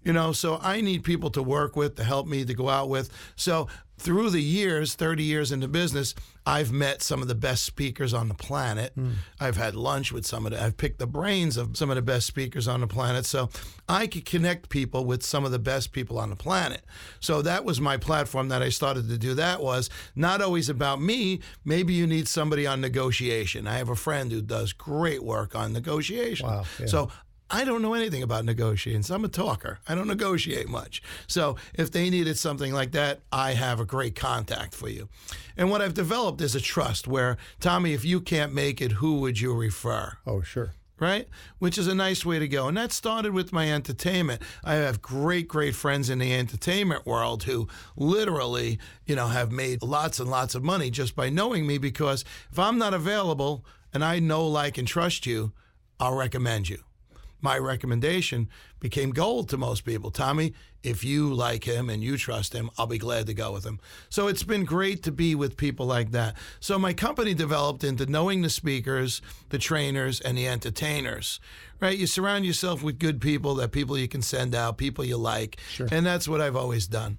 You 0.08 0.14
know, 0.14 0.32
so 0.32 0.58
I 0.62 0.80
need 0.80 1.04
people 1.04 1.28
to 1.32 1.42
work 1.42 1.76
with, 1.76 1.96
to 1.96 2.02
help 2.02 2.26
me, 2.26 2.42
to 2.42 2.54
go 2.54 2.70
out 2.70 2.88
with. 2.88 3.10
So 3.36 3.68
through 3.98 4.30
the 4.30 4.40
years, 4.40 4.94
30 4.94 5.22
years 5.22 5.52
into 5.52 5.68
business, 5.68 6.14
I've 6.46 6.72
met 6.72 7.02
some 7.02 7.20
of 7.20 7.28
the 7.28 7.34
best 7.34 7.64
speakers 7.64 8.14
on 8.14 8.28
the 8.28 8.34
planet. 8.34 8.92
Hmm. 8.94 9.10
I've 9.38 9.58
had 9.58 9.74
lunch 9.74 10.10
with 10.10 10.24
some 10.24 10.46
of 10.46 10.52
the, 10.52 10.62
I've 10.62 10.78
picked 10.78 10.98
the 10.98 11.06
brains 11.06 11.58
of 11.58 11.76
some 11.76 11.90
of 11.90 11.96
the 11.96 12.00
best 12.02 12.26
speakers 12.26 12.66
on 12.66 12.80
the 12.80 12.86
planet. 12.86 13.26
So 13.26 13.50
I 13.86 14.06
could 14.06 14.24
connect 14.24 14.70
people 14.70 15.04
with 15.04 15.22
some 15.22 15.44
of 15.44 15.50
the 15.50 15.58
best 15.58 15.92
people 15.92 16.18
on 16.18 16.30
the 16.30 16.36
planet. 16.36 16.86
So 17.20 17.42
that 17.42 17.66
was 17.66 17.78
my 17.78 17.98
platform 17.98 18.48
that 18.48 18.62
I 18.62 18.70
started 18.70 19.10
to 19.10 19.18
do 19.18 19.34
that 19.34 19.60
was 19.60 19.90
not 20.16 20.40
always 20.40 20.70
about 20.70 21.02
me. 21.02 21.40
Maybe 21.66 21.92
you 21.92 22.06
need 22.06 22.28
somebody 22.28 22.66
on 22.66 22.80
negotiation. 22.80 23.66
I 23.66 23.76
have 23.76 23.90
a 23.90 23.96
friend 23.96 24.32
who 24.32 24.40
does 24.40 24.72
great 24.72 25.22
work 25.22 25.54
on 25.54 25.74
negotiation. 25.74 26.46
Wow, 26.46 26.64
yeah. 26.80 26.86
So 26.86 27.10
I 27.50 27.64
don't 27.64 27.80
know 27.80 27.94
anything 27.94 28.22
about 28.22 28.44
negotiations. 28.44 29.10
I'm 29.10 29.24
a 29.24 29.28
talker. 29.28 29.78
I 29.88 29.94
don't 29.94 30.06
negotiate 30.06 30.68
much. 30.68 31.02
So 31.26 31.56
if 31.74 31.90
they 31.90 32.10
needed 32.10 32.36
something 32.36 32.74
like 32.74 32.92
that, 32.92 33.20
I 33.32 33.52
have 33.52 33.80
a 33.80 33.86
great 33.86 34.14
contact 34.14 34.74
for 34.74 34.88
you. 34.88 35.08
And 35.56 35.70
what 35.70 35.80
I've 35.80 35.94
developed 35.94 36.42
is 36.42 36.54
a 36.54 36.60
trust 36.60 37.08
where, 37.08 37.38
Tommy, 37.58 37.94
if 37.94 38.04
you 38.04 38.20
can't 38.20 38.52
make 38.52 38.82
it, 38.82 38.92
who 38.92 39.20
would 39.20 39.40
you 39.40 39.54
refer? 39.54 40.18
oh, 40.26 40.42
sure. 40.42 40.72
right? 41.00 41.26
Which 41.58 41.78
is 41.78 41.86
a 41.88 41.94
nice 41.94 42.24
way 42.26 42.38
to 42.38 42.46
go. 42.48 42.68
And 42.68 42.76
that 42.76 42.92
started 42.92 43.32
with 43.32 43.52
my 43.52 43.72
entertainment. 43.72 44.42
I 44.62 44.74
have 44.74 45.00
great, 45.00 45.48
great 45.48 45.74
friends 45.74 46.10
in 46.10 46.18
the 46.18 46.34
entertainment 46.34 47.06
world 47.06 47.44
who 47.44 47.66
literally, 47.96 48.78
you 49.06 49.16
know, 49.16 49.28
have 49.28 49.50
made 49.50 49.82
lots 49.82 50.20
and 50.20 50.28
lots 50.28 50.54
of 50.54 50.62
money 50.62 50.90
just 50.90 51.16
by 51.16 51.30
knowing 51.30 51.66
me 51.66 51.78
because 51.78 52.24
if 52.52 52.58
I'm 52.58 52.76
not 52.76 52.92
available 52.92 53.64
and 53.94 54.04
I 54.04 54.18
know, 54.18 54.46
like, 54.46 54.76
and 54.76 54.86
trust 54.86 55.24
you, 55.24 55.52
I'll 55.98 56.14
recommend 56.14 56.68
you. 56.68 56.82
My 57.40 57.56
recommendation 57.56 58.48
became 58.80 59.10
gold 59.10 59.48
to 59.50 59.56
most 59.56 59.84
people. 59.84 60.10
Tommy, 60.10 60.54
if 60.82 61.04
you 61.04 61.32
like 61.32 61.64
him 61.64 61.88
and 61.88 62.02
you 62.02 62.16
trust 62.16 62.52
him, 62.52 62.70
I'll 62.76 62.86
be 62.86 62.98
glad 62.98 63.26
to 63.26 63.34
go 63.34 63.52
with 63.52 63.64
him. 63.64 63.80
So 64.08 64.26
it's 64.26 64.42
been 64.42 64.64
great 64.64 65.02
to 65.04 65.12
be 65.12 65.34
with 65.34 65.56
people 65.56 65.86
like 65.86 66.10
that. 66.12 66.36
So 66.60 66.78
my 66.78 66.92
company 66.92 67.34
developed 67.34 67.84
into 67.84 68.06
knowing 68.06 68.42
the 68.42 68.50
speakers, 68.50 69.22
the 69.50 69.58
trainers, 69.58 70.20
and 70.20 70.36
the 70.36 70.48
entertainers. 70.48 71.40
Right? 71.80 71.96
You 71.96 72.06
surround 72.08 72.44
yourself 72.44 72.82
with 72.82 72.98
good 72.98 73.20
people, 73.20 73.54
that 73.56 73.70
people 73.70 73.96
you 73.96 74.08
can 74.08 74.22
send 74.22 74.54
out, 74.54 74.78
people 74.78 75.04
you 75.04 75.16
like. 75.16 75.58
And 75.92 76.04
that's 76.04 76.26
what 76.26 76.40
I've 76.40 76.56
always 76.56 76.88
done. 76.88 77.18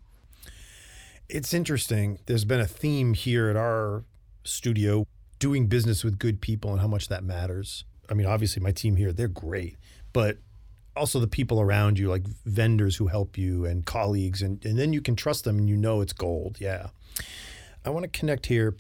It's 1.30 1.54
interesting. 1.54 2.20
There's 2.26 2.46
been 2.46 2.60
a 2.60 2.68
theme 2.68 3.14
here 3.14 3.50
at 3.50 3.56
our 3.56 4.04
studio 4.44 5.06
doing 5.38 5.68
business 5.68 6.04
with 6.04 6.20
good 6.20 6.42
people 6.42 6.72
and 6.72 6.82
how 6.82 6.88
much 6.88 7.08
that 7.08 7.24
matters. 7.24 7.86
I 8.10 8.16
mean, 8.16 8.26
obviously, 8.26 8.62
my 8.62 8.72
team 8.72 8.96
here, 8.96 9.14
they're 9.14 9.28
great, 9.28 9.78
but 10.14 10.38
also 10.96 11.20
the 11.20 11.28
people 11.28 11.62
around 11.62 11.98
you, 11.98 12.10
like 12.10 12.24
vendors 12.46 12.98
who 12.98 13.08
help 13.08 13.38
you 13.38 13.66
and 13.66 13.86
colleagues, 13.86 14.42
and, 14.42 14.64
and 14.66 14.78
then 14.78 14.94
you 14.94 15.02
can 15.02 15.16
trust 15.16 15.44
them 15.44 15.58
and 15.58 15.70
you 15.70 15.78
know 15.78 16.02
it's 16.02 16.14
gold. 16.14 16.58
Yeah. 16.60 16.88
I 17.86 17.90
want 17.90 18.04
to 18.04 18.20
connect 18.20 18.48
here 18.48 18.76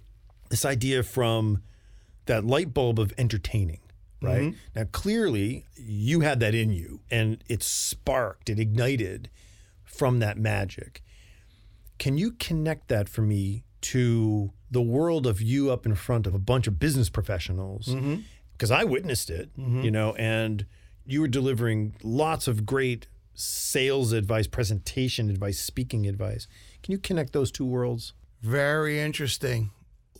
this 0.49 0.65
idea 0.65 1.03
from 1.03 1.63
that 2.25 2.45
light 2.45 2.73
bulb 2.73 2.99
of 2.99 3.13
entertaining, 3.17 3.79
right? 4.21 4.41
Mm-hmm. 4.41 4.57
Now, 4.75 4.83
clearly, 4.91 5.65
you 5.75 6.21
had 6.21 6.39
that 6.41 6.53
in 6.53 6.71
you 6.71 6.99
and 7.09 7.43
it 7.47 7.63
sparked, 7.63 8.49
it 8.49 8.59
ignited 8.59 9.29
from 9.83 10.19
that 10.19 10.37
magic. 10.37 11.01
Can 11.97 12.17
you 12.17 12.31
connect 12.31 12.87
that 12.89 13.09
for 13.09 13.21
me 13.21 13.63
to 13.81 14.51
the 14.69 14.81
world 14.81 15.25
of 15.25 15.41
you 15.41 15.71
up 15.71 15.85
in 15.85 15.95
front 15.95 16.27
of 16.27 16.33
a 16.33 16.39
bunch 16.39 16.67
of 16.67 16.79
business 16.79 17.09
professionals? 17.09 17.87
Mm-hmm. 17.87 18.17
Because 18.53 18.71
I 18.71 18.83
witnessed 18.83 19.29
it, 19.29 19.57
mm-hmm. 19.57 19.81
you 19.83 19.91
know, 19.91 20.13
and 20.15 20.65
you 21.11 21.21
were 21.21 21.27
delivering 21.27 21.95
lots 22.03 22.47
of 22.47 22.65
great 22.65 23.07
sales 23.33 24.11
advice, 24.11 24.47
presentation 24.47 25.29
advice, 25.29 25.59
speaking 25.59 26.05
advice. 26.05 26.47
Can 26.83 26.91
you 26.91 26.97
connect 26.97 27.33
those 27.33 27.51
two 27.51 27.65
worlds? 27.65 28.13
Very 28.41 28.99
interesting. 28.99 29.71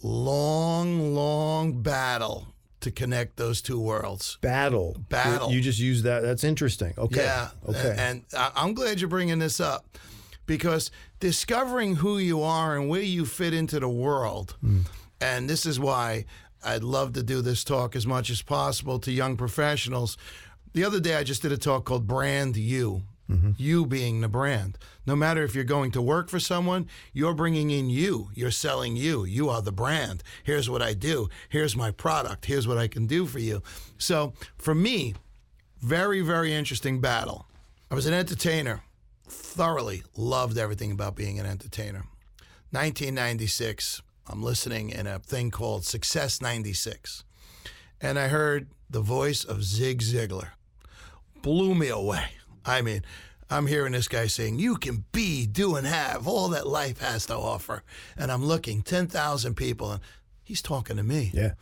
Long, 0.01 1.13
long 1.13 1.81
battle 1.81 2.53
to 2.79 2.91
connect 2.91 3.37
those 3.37 3.61
two 3.61 3.79
worlds. 3.79 4.37
Battle. 4.41 4.95
Battle. 5.09 5.51
You 5.51 5.61
just 5.61 5.79
use 5.79 6.03
that. 6.03 6.21
That's 6.21 6.43
interesting. 6.43 6.93
Okay. 6.97 7.23
Yeah. 7.23 7.49
Okay. 7.67 7.95
And 7.97 8.23
I'm 8.33 8.73
glad 8.73 9.01
you're 9.01 9.09
bringing 9.09 9.39
this 9.39 9.59
up 9.59 9.97
because 10.45 10.89
discovering 11.19 11.97
who 11.97 12.17
you 12.17 12.41
are 12.41 12.77
and 12.77 12.89
where 12.89 13.01
you 13.01 13.25
fit 13.25 13.53
into 13.53 13.79
the 13.79 13.89
world, 13.89 14.55
hmm. 14.61 14.81
and 15.19 15.49
this 15.49 15.65
is 15.65 15.79
why 15.79 16.25
I'd 16.63 16.83
love 16.83 17.13
to 17.13 17.23
do 17.23 17.41
this 17.41 17.63
talk 17.63 17.95
as 17.95 18.07
much 18.07 18.29
as 18.29 18.41
possible 18.41 18.99
to 18.99 19.11
young 19.11 19.37
professionals. 19.37 20.17
The 20.73 20.83
other 20.83 20.99
day, 20.99 21.15
I 21.15 21.23
just 21.23 21.41
did 21.41 21.51
a 21.51 21.57
talk 21.57 21.85
called 21.85 22.07
Brand 22.07 22.55
You. 22.57 23.03
Mm-hmm. 23.29 23.51
You 23.57 23.85
being 23.85 24.21
the 24.21 24.27
brand. 24.27 24.77
No 25.05 25.15
matter 25.15 25.43
if 25.43 25.53
you're 25.53 25.63
going 25.63 25.91
to 25.91 26.01
work 26.01 26.29
for 26.29 26.39
someone, 26.39 26.87
you're 27.13 27.35
bringing 27.35 27.69
in 27.69 27.89
you. 27.89 28.29
You're 28.33 28.49
selling 28.49 28.95
you. 28.95 29.23
You 29.23 29.49
are 29.49 29.61
the 29.61 29.71
brand. 29.71 30.23
Here's 30.43 30.67
what 30.67 30.81
I 30.81 30.93
do. 30.93 31.29
Here's 31.47 31.75
my 31.75 31.91
product. 31.91 32.45
Here's 32.45 32.67
what 32.67 32.79
I 32.79 32.87
can 32.87 33.05
do 33.05 33.27
for 33.27 33.37
you. 33.37 33.61
So, 33.99 34.33
for 34.57 34.73
me, 34.73 35.13
very, 35.79 36.21
very 36.21 36.53
interesting 36.53 37.01
battle. 37.01 37.45
I 37.91 37.95
was 37.95 38.07
an 38.07 38.13
entertainer, 38.13 38.81
thoroughly 39.27 40.03
loved 40.17 40.57
everything 40.57 40.91
about 40.91 41.15
being 41.15 41.39
an 41.39 41.45
entertainer. 41.45 42.05
1996, 42.71 44.01
I'm 44.27 44.43
listening 44.43 44.89
in 44.89 45.07
a 45.07 45.19
thing 45.19 45.51
called 45.51 45.85
Success 45.85 46.41
96. 46.41 47.23
And 48.01 48.17
I 48.17 48.27
heard 48.27 48.69
the 48.89 49.01
voice 49.01 49.43
of 49.43 49.63
Zig 49.63 50.01
Ziglar. 50.01 50.49
Blew 51.41 51.75
me 51.75 51.89
away. 51.89 52.25
I 52.65 52.81
mean, 52.81 53.03
I'm 53.49 53.67
hearing 53.67 53.93
this 53.93 54.07
guy 54.07 54.27
saying, 54.27 54.59
You 54.59 54.75
can 54.77 55.05
be, 55.11 55.45
do, 55.45 55.75
and 55.75 55.87
have 55.87 56.27
all 56.27 56.49
that 56.49 56.67
life 56.67 56.99
has 56.99 57.25
to 57.27 57.35
offer. 57.35 57.83
And 58.17 58.31
I'm 58.31 58.45
looking, 58.45 58.81
10,000 58.81 59.55
people, 59.55 59.91
and 59.91 60.01
he's 60.43 60.61
talking 60.61 60.97
to 60.97 61.03
me. 61.03 61.31
yeah. 61.33 61.53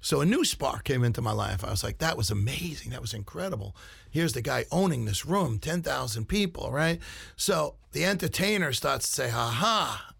So 0.00 0.20
a 0.20 0.24
new 0.24 0.44
spark 0.44 0.84
came 0.84 1.02
into 1.02 1.20
my 1.20 1.32
life. 1.32 1.64
I 1.64 1.70
was 1.70 1.82
like, 1.82 1.98
that 1.98 2.16
was 2.16 2.30
amazing. 2.30 2.92
That 2.92 3.00
was 3.00 3.12
incredible. 3.12 3.74
Here's 4.08 4.32
the 4.32 4.42
guy 4.42 4.64
owning 4.70 5.06
this 5.06 5.26
room, 5.26 5.58
10,000 5.58 6.26
people, 6.26 6.70
right? 6.70 7.00
So 7.34 7.74
the 7.90 8.04
entertainer 8.04 8.72
starts 8.72 9.08
to 9.08 9.12
say, 9.12 9.28
ha 9.30 9.50
ha, 9.50 10.14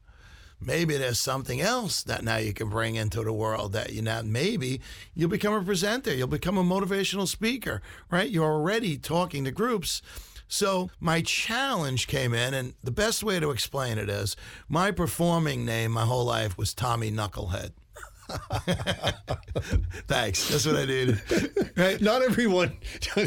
maybe 0.61 0.97
there's 0.97 1.19
something 1.19 1.61
else 1.61 2.03
that 2.03 2.25
now 2.25 2.37
you 2.37 2.53
can 2.53 2.69
bring 2.69 2.97
into 2.97 3.23
the 3.23 3.33
world 3.33 3.73
that 3.73 3.93
you 3.93 4.03
now, 4.03 4.23
maybe 4.23 4.81
you'll 5.15 5.29
become 5.29 5.55
a 5.55 5.63
presenter, 5.63 6.15
you'll 6.15 6.27
become 6.27 6.59
a 6.59 6.65
motivational 6.65 7.29
speaker, 7.29 7.83
right? 8.11 8.31
You're 8.31 8.45
already 8.45 8.99
talking 8.99 9.45
to 9.45 9.51
groups. 9.51 10.03
So 10.49 10.91
my 10.99 11.21
challenge 11.21 12.07
came 12.07 12.33
in, 12.33 12.55
and 12.55 12.75
the 12.83 12.91
best 12.91 13.23
way 13.23 13.39
to 13.39 13.51
explain 13.51 13.99
it 13.99 14.09
is 14.09 14.35
my 14.69 14.91
performing 14.91 15.65
name 15.65 15.93
my 15.93 16.05
whole 16.05 16.25
life 16.25 16.57
was 16.57 16.73
Tommy 16.73 17.11
Knucklehead. 17.11 17.73
Thanks. 20.07 20.49
That's 20.49 20.67
what 20.67 20.77
I 20.77 20.85
needed. 20.85 21.21
Right? 21.79 22.01
Not 22.01 22.23
everyone 22.23 22.77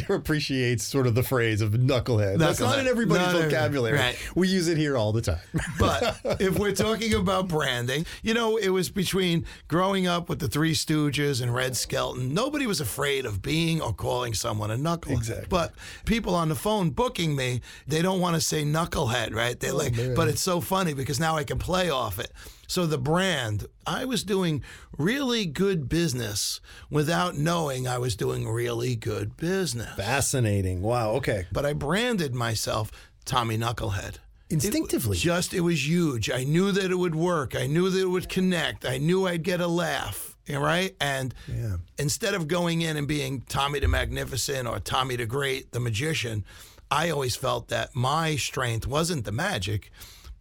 appreciates 0.10 0.84
sort 0.84 1.08
of 1.08 1.15
the 1.15 1.24
phrase 1.24 1.62
of 1.62 1.72
knucklehead. 1.72 2.38
That's 2.38 2.60
not 2.60 2.79
in 2.79 2.88
everybody's 2.88 3.31
Not 3.31 3.43
vocabulary. 3.43 3.98
right. 3.98 4.17
We 4.36 4.50
use 4.50 4.67
it 4.67 4.77
here 4.77 4.98
all 4.98 5.13
the 5.13 5.22
time. 5.22 5.39
But 5.79 6.20
if 6.41 6.60
we're 6.60 6.74
talking 6.74 7.13
about 7.13 7.48
branding, 7.48 8.05
you 8.24 8.34
know, 8.34 8.58
it 8.58 8.67
was 8.67 8.89
between 8.89 9.46
growing 9.70 10.05
up 10.05 10.27
with 10.27 10.39
the 10.39 10.50
Three 10.50 10.74
Stooges 10.74 11.41
and 11.41 11.55
Red 11.55 11.77
Skelton. 11.77 12.34
Nobody 12.34 12.67
was 12.67 12.81
afraid 12.81 13.25
of 13.25 13.41
being 13.41 13.81
or 13.81 13.93
calling 13.93 14.34
someone 14.34 14.70
a 14.70 14.75
knucklehead. 14.75 15.12
Exactly. 15.12 15.48
But 15.50 15.74
people 16.05 16.36
on 16.36 16.50
the 16.50 16.55
phone 16.55 16.89
booking 16.89 17.38
me, 17.38 17.62
they 17.88 18.01
don't 18.01 18.20
want 18.20 18.36
to 18.36 18.41
say 18.41 18.63
knucklehead, 18.65 19.34
right? 19.34 19.58
They're 19.58 19.72
oh, 19.72 19.77
like, 19.77 19.96
man. 19.96 20.13
but 20.13 20.27
it's 20.27 20.41
so 20.41 20.60
funny 20.60 20.93
because 20.93 21.22
now 21.22 21.38
I 21.38 21.46
can 21.46 21.58
play 21.58 21.89
off 21.89 22.20
it. 22.20 22.34
So 22.71 22.85
the 22.85 22.97
brand, 22.97 23.65
I 23.85 24.05
was 24.05 24.23
doing 24.23 24.63
really 24.97 25.45
good 25.45 25.89
business 25.89 26.61
without 26.89 27.35
knowing 27.35 27.85
I 27.85 27.97
was 27.97 28.15
doing 28.15 28.47
really 28.47 28.95
good 28.95 29.35
business. 29.35 29.93
Fascinating. 29.97 30.81
Wow. 30.81 31.11
Okay. 31.15 31.47
But 31.51 31.65
I 31.65 31.73
branded 31.73 32.33
myself 32.33 32.89
Tommy 33.25 33.57
Knucklehead. 33.57 34.19
Instinctively. 34.49 35.17
Just, 35.17 35.53
it 35.53 35.59
was 35.59 35.85
huge. 35.85 36.29
I 36.31 36.45
knew 36.45 36.71
that 36.71 36.89
it 36.91 36.95
would 36.95 37.13
work. 37.13 37.57
I 37.57 37.67
knew 37.67 37.89
that 37.89 37.99
it 37.99 38.09
would 38.09 38.29
connect. 38.29 38.85
I 38.85 38.99
knew 38.99 39.27
I'd 39.27 39.43
get 39.43 39.59
a 39.59 39.67
laugh, 39.67 40.37
right? 40.49 40.95
And 41.01 41.33
Yeah. 41.49 41.75
instead 41.99 42.33
of 42.35 42.47
going 42.47 42.81
in 42.83 42.95
and 42.95 43.05
being 43.05 43.41
Tommy 43.49 43.79
the 43.79 43.89
Magnificent 43.89 44.65
or 44.65 44.79
Tommy 44.79 45.17
the 45.17 45.25
Great, 45.25 45.73
the 45.73 45.81
magician, 45.81 46.45
I 46.89 47.09
always 47.09 47.35
felt 47.35 47.67
that 47.67 47.93
my 47.97 48.37
strength 48.37 48.87
wasn't 48.87 49.25
the 49.25 49.33
magic, 49.33 49.91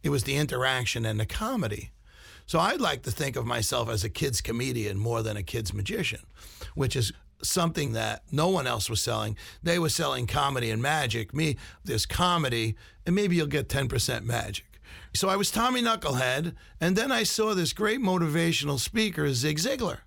it 0.05 0.11
was 0.11 0.23
the 0.23 0.37
interaction 0.37 1.05
and 1.05 1.19
the 1.19 1.27
comedy. 1.27 1.91
So 2.51 2.59
I'd 2.59 2.81
like 2.81 3.05
to 3.05 3.13
think 3.13 3.37
of 3.37 3.47
myself 3.47 3.89
as 3.89 4.03
a 4.03 4.09
kid's 4.09 4.41
comedian 4.41 4.99
more 4.99 5.23
than 5.23 5.37
a 5.37 5.43
kid's 5.45 5.73
magician, 5.73 6.19
which 6.75 6.97
is 6.97 7.13
something 7.45 7.93
that 7.93 8.25
no 8.33 8.49
one 8.49 8.67
else 8.67 8.91
was 8.91 9.01
selling. 9.01 9.37
They 9.63 9.79
were 9.79 9.89
selling 9.89 10.27
comedy 10.27 10.69
and 10.73 10.83
magic. 10.83 11.33
Me, 11.33 11.59
there's 11.85 12.07
comedy, 12.07 12.75
and 13.07 13.15
maybe 13.15 13.37
you'll 13.37 13.47
get 13.47 13.69
10% 13.69 14.25
magic. 14.25 14.81
So 15.15 15.29
I 15.29 15.37
was 15.37 15.53
Tommy 15.53 15.81
Knucklehead, 15.81 16.57
and 16.81 16.97
then 16.97 17.13
I 17.13 17.23
saw 17.23 17.55
this 17.55 17.73
great 17.73 18.01
motivational 18.01 18.81
speaker, 18.81 19.33
Zig 19.33 19.59
Ziglar. 19.59 19.99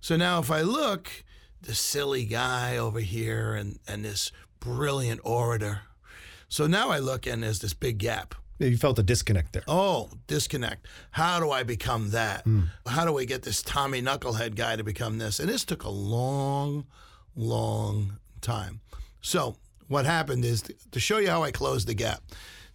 So 0.00 0.16
now 0.16 0.40
if 0.40 0.50
I 0.50 0.62
look, 0.62 1.22
the 1.62 1.76
silly 1.76 2.24
guy 2.24 2.76
over 2.76 2.98
here 2.98 3.54
and, 3.54 3.78
and 3.86 4.04
this 4.04 4.32
brilliant 4.58 5.20
orator. 5.22 5.82
So 6.48 6.66
now 6.66 6.90
I 6.90 6.98
look 6.98 7.24
and 7.24 7.44
there's 7.44 7.60
this 7.60 7.72
big 7.72 7.98
gap. 7.98 8.34
You 8.58 8.76
felt 8.76 8.98
a 8.98 9.02
disconnect 9.02 9.52
there. 9.52 9.62
Oh, 9.68 10.10
disconnect. 10.26 10.86
How 11.12 11.38
do 11.38 11.50
I 11.50 11.62
become 11.62 12.10
that? 12.10 12.42
Hmm. 12.42 12.62
How 12.86 13.04
do 13.04 13.18
I 13.18 13.24
get 13.24 13.42
this 13.42 13.62
Tommy 13.62 14.02
Knucklehead 14.02 14.56
guy 14.56 14.76
to 14.76 14.82
become 14.82 15.18
this? 15.18 15.38
And 15.38 15.48
this 15.48 15.64
took 15.64 15.84
a 15.84 15.90
long, 15.90 16.86
long 17.36 18.18
time. 18.40 18.80
So, 19.20 19.56
what 19.86 20.06
happened 20.06 20.44
is 20.44 20.64
to 20.90 21.00
show 21.00 21.18
you 21.18 21.30
how 21.30 21.42
I 21.42 21.50
closed 21.50 21.86
the 21.86 21.94
gap. 21.94 22.22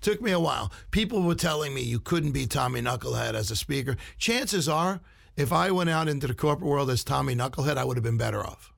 Took 0.02 0.22
me 0.22 0.32
a 0.32 0.40
while. 0.40 0.72
People 0.92 1.22
were 1.22 1.36
telling 1.36 1.74
me 1.74 1.82
you 1.82 2.00
couldn't 2.00 2.32
be 2.32 2.46
Tommy 2.46 2.82
Knucklehead 2.82 3.36
as 3.36 3.52
a 3.52 3.56
speaker. 3.56 3.96
Chances 4.18 4.68
are, 4.68 5.00
if 5.38 5.54
I 5.54 5.72
went 5.72 5.90
out 5.90 6.08
into 6.08 6.28
the 6.28 6.34
corporate 6.34 6.70
world 6.70 6.90
as 6.90 7.04
Tommy 7.04 7.36
Knucklehead, 7.36 7.78
I 7.78 7.86
would 7.86 7.98
have 7.98 8.04
been 8.04 8.18
better 8.18 8.46
off 8.46 8.73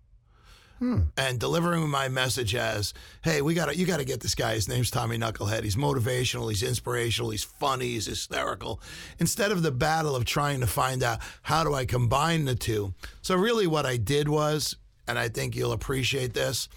Hmm. 0.80 1.04
and 1.16 1.40
delivering 1.40 1.90
my 1.90 2.10
message 2.10 2.54
as, 2.54 2.94
"Hey, 3.22 3.42
we 3.42 3.54
got 3.54 3.68
to 3.68 3.78
you 3.78 3.86
got 3.86 3.98
to 3.98 4.06
get 4.06 4.20
this 4.20 4.36
guy. 4.36 4.56
His 4.56 4.68
name's 4.68 4.92
Tommy 4.92 5.18
Knucklehead. 5.18 5.64
He's 5.64 5.78
motivational. 5.78 6.50
He's 6.50 6.64
inspirational. 6.64 7.30
He's 7.32 7.46
funny. 7.46 7.88
He's 7.88 8.08
hysterical." 8.08 8.82
Instead 9.18 9.52
of 9.52 9.64
the 9.64 9.72
battle 9.72 10.18
of 10.18 10.26
trying 10.26 10.60
to 10.60 10.68
find 10.68 11.02
out 11.02 11.20
how 11.44 11.64
do 11.64 11.74
I 11.74 11.86
combine 11.86 12.44
the 12.44 12.56
two. 12.56 12.94
So 13.22 13.36
really, 13.36 13.68
what 13.68 13.86
I 13.86 13.96
did 13.96 14.28
was, 14.28 14.76
and 15.08 15.18
I 15.18 15.30
think 15.30 15.56
you'll 15.56 15.72
appreciate 15.72 16.34
this. 16.34 16.68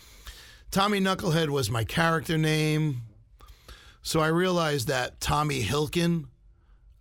Tommy 0.70 1.00
Knucklehead 1.00 1.48
was 1.48 1.70
my 1.70 1.82
character 1.82 2.38
name. 2.38 3.02
So 4.02 4.20
I 4.20 4.28
realized 4.28 4.86
that 4.88 5.20
Tommy 5.20 5.62
Hilkin 5.62 6.26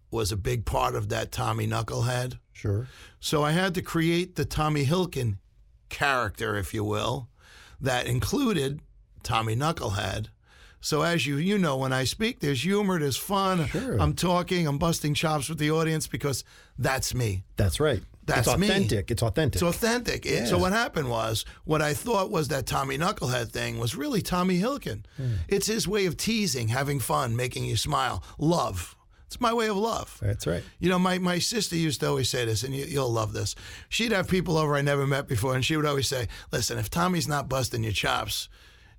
was 0.10 0.32
a 0.32 0.38
big 0.38 0.66
part 0.66 0.96
of 0.96 1.10
that 1.10 1.32
Tommy 1.32 1.68
Knucklehead. 1.68 2.40
Sure. 2.54 2.88
So 3.20 3.44
I 3.44 3.52
had 3.52 3.76
to 3.76 3.82
create 3.82 4.36
the 4.36 4.46
Tommy 4.46 4.86
Hilkin 4.86 5.38
character, 5.90 6.56
if 6.58 6.74
you 6.74 6.84
will, 6.84 7.28
that 7.82 8.08
included 8.08 8.82
Tommy 9.24 9.56
Knucklehead. 9.56 10.28
So 10.80 11.02
as 11.02 11.26
you 11.26 11.38
you 11.38 11.58
know, 11.58 11.78
when 11.78 11.92
I 11.92 12.04
speak, 12.04 12.40
there's 12.40 12.64
humor, 12.64 13.00
there's 13.00 13.18
fun. 13.18 13.66
Sure. 13.68 13.98
I'm 14.00 14.14
talking, 14.14 14.68
I'm 14.68 14.78
busting 14.78 15.16
chops 15.16 15.50
with 15.50 15.58
the 15.58 15.72
audience 15.72 16.08
because 16.08 16.44
that's 16.78 17.14
me. 17.16 17.44
That's 17.56 17.80
right. 17.80 18.02
That's 18.26 18.48
it's 18.48 18.58
me. 18.58 18.68
authentic. 18.68 19.10
It's 19.10 19.24
authentic. 19.24 19.56
It's 19.62 19.64
authentic. 19.64 20.26
It- 20.26 20.48
So 20.48 20.58
what 20.58 20.74
happened 20.74 21.10
was, 21.10 21.46
what 21.64 21.82
I 21.82 21.94
thought 21.94 22.30
was 22.30 22.50
that 22.50 22.66
Tommy 22.66 22.98
Knucklehead 22.98 23.50
thing 23.52 23.80
was 23.80 23.96
really 23.96 24.22
Tommy 24.22 24.60
Hilkin. 24.60 25.06
Hmm. 25.16 25.36
It's 25.48 25.68
his 25.68 25.88
way 25.88 26.06
of 26.06 26.18
teasing, 26.18 26.68
having 26.68 27.00
fun, 27.00 27.36
making 27.38 27.66
you 27.66 27.78
smile, 27.78 28.22
love. 28.38 28.96
It's 29.28 29.42
my 29.42 29.54
way 29.54 29.68
of 29.68 29.76
love. 29.76 30.18
That's 30.22 30.48
right. 30.48 30.64
You 30.80 30.90
know, 30.90 30.98
my, 30.98 31.18
my 31.20 31.40
sister 31.40 31.76
used 31.76 32.00
to 32.00 32.08
always 32.08 32.30
say 32.30 32.46
this, 32.46 32.64
and 32.64 32.74
you, 32.74 32.86
you'll 32.86 33.12
love 33.12 33.34
this. 33.34 33.56
She'd 33.90 34.14
have 34.14 34.30
people 34.30 34.58
over 34.58 34.76
I 34.76 34.82
never 34.82 35.06
met 35.06 35.28
before, 35.28 35.54
and 35.54 35.64
she 35.64 35.76
would 35.76 35.86
always 35.86 36.08
say, 36.08 36.28
Listen, 36.52 36.78
if 36.78 36.90
Tommy's 36.90 37.28
not 37.28 37.50
busting 37.50 37.84
your 37.84 37.92
chops, 37.92 38.48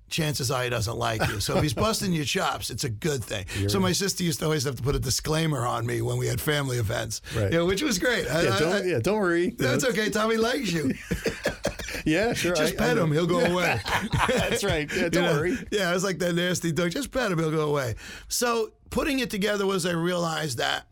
chances 0.09 0.51
are 0.51 0.63
he 0.63 0.69
doesn't 0.69 0.97
like 0.97 1.25
you. 1.27 1.39
So 1.39 1.57
if 1.57 1.63
he's 1.63 1.73
busting 1.87 2.11
your 2.13 2.25
chops, 2.25 2.69
it's 2.69 2.83
a 2.83 2.89
good 2.89 3.23
thing. 3.23 3.45
So 3.69 3.79
my 3.79 3.91
sister 3.91 4.23
used 4.23 4.39
to 4.39 4.45
always 4.45 4.63
have 4.63 4.75
to 4.75 4.83
put 4.83 4.95
a 4.95 4.99
disclaimer 4.99 5.65
on 5.65 5.85
me 5.85 6.01
when 6.01 6.17
we 6.17 6.27
had 6.27 6.39
family 6.41 6.77
events, 6.77 7.21
Right. 7.35 7.51
you 7.51 7.57
know, 7.59 7.65
which 7.65 7.81
was 7.81 7.99
great. 7.99 8.27
I- 8.27 8.43
Yeah, 8.43 8.55
I- 8.55 8.59
don't, 8.59 8.71
I- 8.73 8.83
yeah, 8.85 8.99
don't 8.99 9.19
worry. 9.19 9.49
That's 9.57 9.85
okay. 9.85 10.09
Tommy 10.09 10.37
likes 10.37 10.71
you. 10.71 10.93
Yeah, 12.05 12.33
sure. 12.33 12.55
Just 12.55 12.73
I- 12.75 12.77
pet 12.77 12.97
him, 12.97 13.11
he'll 13.11 13.27
go 13.27 13.39
away. 13.53 13.79
That's 14.29 14.63
right. 14.63 14.89
Yeah, 14.95 15.09
don't 15.09 15.13
You 15.13 15.21
know? 15.29 15.33
worry. 15.37 15.57
Yeah, 15.71 15.89
I 15.89 15.93
was 15.93 16.03
like 16.03 16.17
that 16.19 16.33
nasty 16.33 16.71
dog. 16.71 16.91
Just 16.91 17.11
pet 17.11 17.31
him, 17.31 17.37
he'll 17.39 17.51
go 17.51 17.67
away. 17.69 17.95
So 18.29 18.71
putting 18.89 19.19
it 19.19 19.29
together 19.29 19.65
was 19.65 19.85
I 19.85 19.91
realized 19.91 20.57
that 20.59 20.87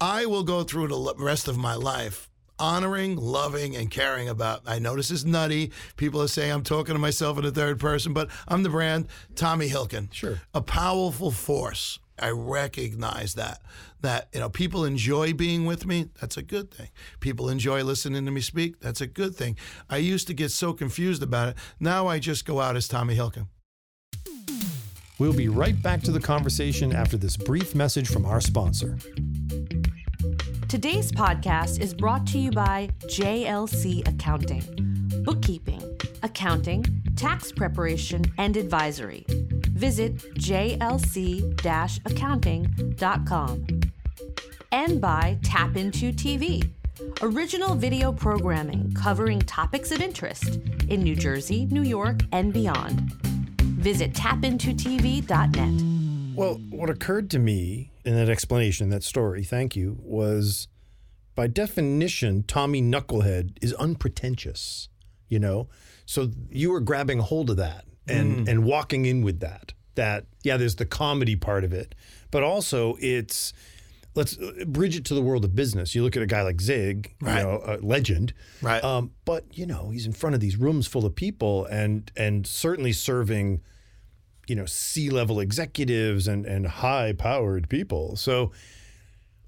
I 0.00 0.26
will 0.26 0.42
go 0.44 0.62
through 0.64 0.88
the 0.88 1.14
rest 1.18 1.48
of 1.48 1.58
my 1.58 1.74
life 1.74 2.28
honoring, 2.58 3.16
loving, 3.16 3.76
and 3.76 3.90
caring 3.90 4.28
about. 4.28 4.62
I 4.66 4.78
know 4.78 4.96
this 4.96 5.10
is 5.10 5.24
nutty. 5.24 5.72
People 5.96 6.22
are 6.22 6.28
saying 6.28 6.52
I'm 6.52 6.62
talking 6.62 6.94
to 6.94 6.98
myself 6.98 7.38
in 7.38 7.44
the 7.44 7.50
third 7.50 7.78
person, 7.78 8.12
but 8.12 8.28
I'm 8.46 8.62
the 8.62 8.68
brand 8.68 9.08
Tommy 9.34 9.68
Hilkin. 9.68 10.12
Sure. 10.12 10.40
A 10.54 10.62
powerful 10.62 11.30
force. 11.30 11.98
I 12.20 12.30
recognize 12.30 13.34
that. 13.34 13.60
That 14.00 14.28
you 14.32 14.40
know, 14.40 14.48
people 14.48 14.84
enjoy 14.84 15.32
being 15.32 15.66
with 15.66 15.86
me. 15.86 16.08
That's 16.20 16.36
a 16.36 16.42
good 16.42 16.70
thing. 16.70 16.88
People 17.20 17.48
enjoy 17.48 17.82
listening 17.82 18.24
to 18.24 18.30
me 18.30 18.40
speak. 18.40 18.80
That's 18.80 19.00
a 19.00 19.06
good 19.06 19.34
thing. 19.34 19.56
I 19.88 19.98
used 19.98 20.26
to 20.28 20.34
get 20.34 20.50
so 20.50 20.72
confused 20.72 21.22
about 21.22 21.50
it. 21.50 21.56
Now 21.80 22.06
I 22.06 22.18
just 22.18 22.44
go 22.44 22.60
out 22.60 22.76
as 22.76 22.88
Tommy 22.88 23.16
Hilkin. 23.16 23.46
We'll 25.18 25.32
be 25.32 25.48
right 25.48 25.80
back 25.82 26.02
to 26.02 26.12
the 26.12 26.20
conversation 26.20 26.92
after 26.92 27.16
this 27.16 27.36
brief 27.36 27.74
message 27.74 28.08
from 28.08 28.24
our 28.24 28.40
sponsor. 28.40 28.98
Today's 30.68 31.10
podcast 31.10 31.80
is 31.80 31.94
brought 31.94 32.26
to 32.26 32.38
you 32.38 32.50
by 32.50 32.90
JLC 33.04 34.06
Accounting, 34.06 34.62
bookkeeping, 35.24 35.82
accounting, 36.22 36.84
tax 37.16 37.50
preparation, 37.50 38.22
and 38.36 38.54
advisory. 38.54 39.24
Visit 39.28 40.18
jlc 40.34 42.04
accounting.com. 42.04 43.66
And 44.70 45.00
by 45.00 45.38
Tap 45.42 45.78
Into 45.78 46.12
TV, 46.12 46.70
original 47.22 47.74
video 47.74 48.12
programming 48.12 48.92
covering 48.92 49.40
topics 49.40 49.90
of 49.90 50.02
interest 50.02 50.60
in 50.90 51.02
New 51.02 51.16
Jersey, 51.16 51.66
New 51.70 51.82
York, 51.82 52.20
and 52.32 52.52
beyond. 52.52 53.10
Visit 53.62 54.12
tapintotv.net. 54.12 56.36
Well, 56.36 56.60
what 56.68 56.90
occurred 56.90 57.30
to 57.30 57.38
me 57.38 57.88
in 58.08 58.14
that 58.16 58.30
explanation, 58.30 58.88
that 58.88 59.02
story, 59.02 59.44
thank 59.44 59.76
you, 59.76 59.98
was 60.00 60.66
by 61.34 61.46
definition, 61.46 62.42
Tommy 62.42 62.80
Knucklehead 62.80 63.58
is 63.60 63.74
unpretentious, 63.74 64.88
you 65.28 65.38
know? 65.38 65.68
So 66.06 66.30
you 66.50 66.70
were 66.70 66.80
grabbing 66.80 67.18
a 67.18 67.22
hold 67.22 67.50
of 67.50 67.58
that 67.58 67.84
and, 68.08 68.48
and 68.48 68.64
walking 68.64 69.04
in 69.04 69.22
with 69.22 69.40
that. 69.40 69.74
That, 69.94 70.24
yeah, 70.42 70.56
there's 70.56 70.76
the 70.76 70.86
comedy 70.86 71.36
part 71.36 71.64
of 71.64 71.72
it, 71.74 71.94
but 72.30 72.42
also 72.42 72.96
it's, 72.98 73.52
let's 74.14 74.38
uh, 74.38 74.64
bridge 74.66 74.96
it 74.96 75.04
to 75.06 75.14
the 75.14 75.20
world 75.22 75.44
of 75.44 75.54
business. 75.54 75.94
You 75.94 76.02
look 76.02 76.16
at 76.16 76.22
a 76.22 76.26
guy 76.26 76.42
like 76.42 76.60
Zig, 76.62 77.14
Right. 77.20 77.38
you 77.38 77.42
know, 77.44 77.60
a 77.62 77.76
legend. 77.84 78.32
Right. 78.62 78.82
Um, 78.82 79.10
but, 79.26 79.44
you 79.52 79.66
know, 79.66 79.90
he's 79.90 80.06
in 80.06 80.12
front 80.12 80.34
of 80.34 80.40
these 80.40 80.56
rooms 80.56 80.86
full 80.86 81.04
of 81.04 81.14
people 81.14 81.66
and, 81.66 82.10
and 82.16 82.46
certainly 82.46 82.94
serving 82.94 83.60
you 84.48 84.56
know 84.56 84.66
C-level 84.66 85.40
executives 85.40 86.26
and 86.26 86.46
and 86.46 86.66
high-powered 86.66 87.68
people. 87.68 88.16
So 88.16 88.50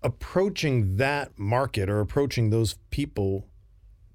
approaching 0.02 0.96
that 0.96 1.38
market 1.38 1.90
or 1.90 2.00
approaching 2.00 2.50
those 2.50 2.76
people 2.90 3.46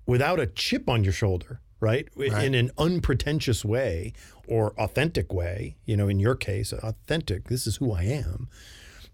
without 0.06 0.40
a 0.40 0.48
chip 0.48 0.90
on 0.90 1.04
your 1.04 1.14
shoulder, 1.14 1.60
right? 1.80 2.08
In 2.44 2.56
an 2.56 2.72
unpretentious 2.78 3.64
way 3.66 4.14
or 4.48 4.74
authentic 4.80 5.34
way, 5.34 5.78
you 5.86 5.98
know, 5.98 6.08
in 6.08 6.20
your 6.20 6.36
case, 6.36 6.72
authentic, 6.74 7.50
this 7.50 7.68
is 7.68 7.78
who 7.78 7.92
I 7.92 8.04
am. 8.04 8.48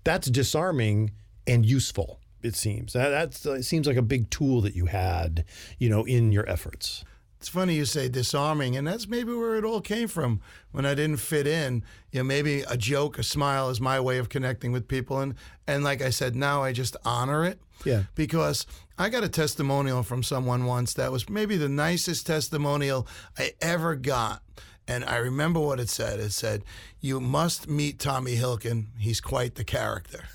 That's 0.04 0.30
disarming 0.30 1.12
and 1.48 1.66
useful. 1.66 2.20
It 2.42 2.56
seems 2.56 2.94
that 2.94 3.10
that's 3.10 3.46
it 3.46 3.64
seems 3.64 3.86
like 3.86 3.98
a 3.98 4.02
big 4.02 4.30
tool 4.30 4.62
that 4.62 4.76
you 4.76 4.88
had, 4.88 5.46
you 5.78 5.90
know, 5.90 6.04
in 6.06 6.32
your 6.32 6.50
efforts. 6.50 7.04
It's 7.42 7.50
funny 7.50 7.74
you 7.74 7.86
say 7.86 8.08
disarming, 8.08 8.78
and 8.78 8.86
that's 8.86 9.08
maybe 9.08 9.34
where 9.34 9.56
it 9.56 9.66
all 9.66 9.82
came 9.82 10.08
from. 10.08 10.42
When 10.74 10.86
I 10.86 10.94
didn't 10.94 11.18
fit 11.18 11.48
in, 11.48 11.84
you 12.12 12.20
know, 12.20 12.24
maybe 12.24 12.62
a 12.62 12.78
joke, 12.78 13.18
a 13.18 13.24
smile 13.24 13.70
is 13.70 13.82
my 13.82 14.00
way 14.00 14.20
of 14.20 14.30
connecting 14.30 14.72
with 14.72 14.88
people, 14.88 15.20
and 15.20 15.34
and 15.66 15.84
like 15.84 16.04
I 16.04 16.12
said, 16.12 16.36
now 16.36 16.62
I 16.62 16.72
just 16.72 16.96
honor 17.04 17.44
it. 17.44 17.60
Yeah. 17.84 18.04
Because 18.14 18.68
I 18.96 19.10
got 19.10 19.24
a 19.24 19.28
testimonial 19.28 20.04
from 20.04 20.22
someone 20.22 20.66
once 20.66 20.94
that 20.94 21.12
was 21.12 21.28
maybe 21.32 21.58
the 21.58 21.68
nicest 21.68 22.28
testimonial 22.28 23.08
I 23.40 23.54
ever 23.60 23.96
got. 23.96 24.44
And 24.88 25.04
I 25.04 25.18
remember 25.18 25.60
what 25.60 25.80
it 25.80 25.90
said. 25.90 26.20
It 26.20 26.34
said, 26.34 26.64
You 27.00 27.20
must 27.20 27.68
meet 27.68 27.98
Tommy 27.98 28.36
Hilkin. 28.36 28.90
He's 29.00 29.20
quite 29.20 29.56
the 29.56 29.64
character. 29.64 30.26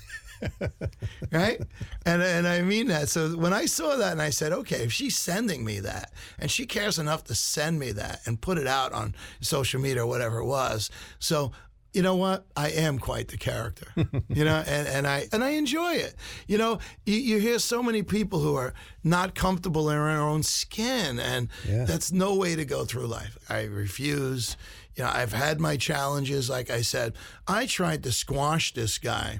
right? 1.31 1.59
And 2.05 2.21
and 2.21 2.47
I 2.47 2.61
mean 2.61 2.87
that. 2.87 3.09
So 3.09 3.29
when 3.37 3.53
I 3.53 3.65
saw 3.65 3.95
that 3.97 4.11
and 4.11 4.21
I 4.21 4.29
said, 4.29 4.51
okay, 4.51 4.77
if 4.83 4.91
she's 4.93 5.17
sending 5.17 5.63
me 5.65 5.79
that 5.81 6.11
and 6.39 6.49
she 6.51 6.65
cares 6.65 6.99
enough 6.99 7.23
to 7.25 7.35
send 7.35 7.79
me 7.79 7.91
that 7.93 8.21
and 8.25 8.39
put 8.39 8.57
it 8.57 8.67
out 8.67 8.93
on 8.93 9.15
social 9.41 9.81
media 9.81 10.03
or 10.03 10.07
whatever 10.07 10.39
it 10.39 10.45
was, 10.45 10.89
so 11.19 11.51
you 11.93 12.03
know 12.03 12.15
what? 12.15 12.45
I 12.55 12.69
am 12.69 12.99
quite 12.99 13.29
the 13.29 13.37
character, 13.37 13.87
you 14.29 14.43
know, 14.45 14.57
and, 14.67 14.87
and 14.87 15.07
I 15.07 15.27
and 15.31 15.43
I 15.43 15.51
enjoy 15.51 15.93
it. 15.93 16.13
You 16.45 16.57
know, 16.59 16.79
you, 17.05 17.15
you 17.15 17.39
hear 17.39 17.57
so 17.57 17.81
many 17.81 18.03
people 18.03 18.39
who 18.39 18.55
are 18.55 18.73
not 19.03 19.33
comfortable 19.33 19.89
in 19.89 19.95
their 19.97 20.21
own 20.21 20.43
skin, 20.43 21.17
and 21.19 21.49
Yeah. 21.67 21.85
that's 21.85 22.11
no 22.11 22.35
way 22.35 22.55
to 22.55 22.65
go 22.65 22.85
through 22.85 23.07
life. 23.07 23.37
I 23.49 23.63
refuse. 23.63 24.57
You 24.95 25.03
know, 25.05 25.11
I've 25.13 25.33
had 25.33 25.59
my 25.59 25.77
challenges. 25.77 26.49
Like 26.49 26.69
I 26.69 26.81
said, 26.81 27.13
I 27.47 27.65
tried 27.67 28.03
to 28.03 28.11
squash 28.11 28.73
this 28.73 28.97
guy 28.99 29.39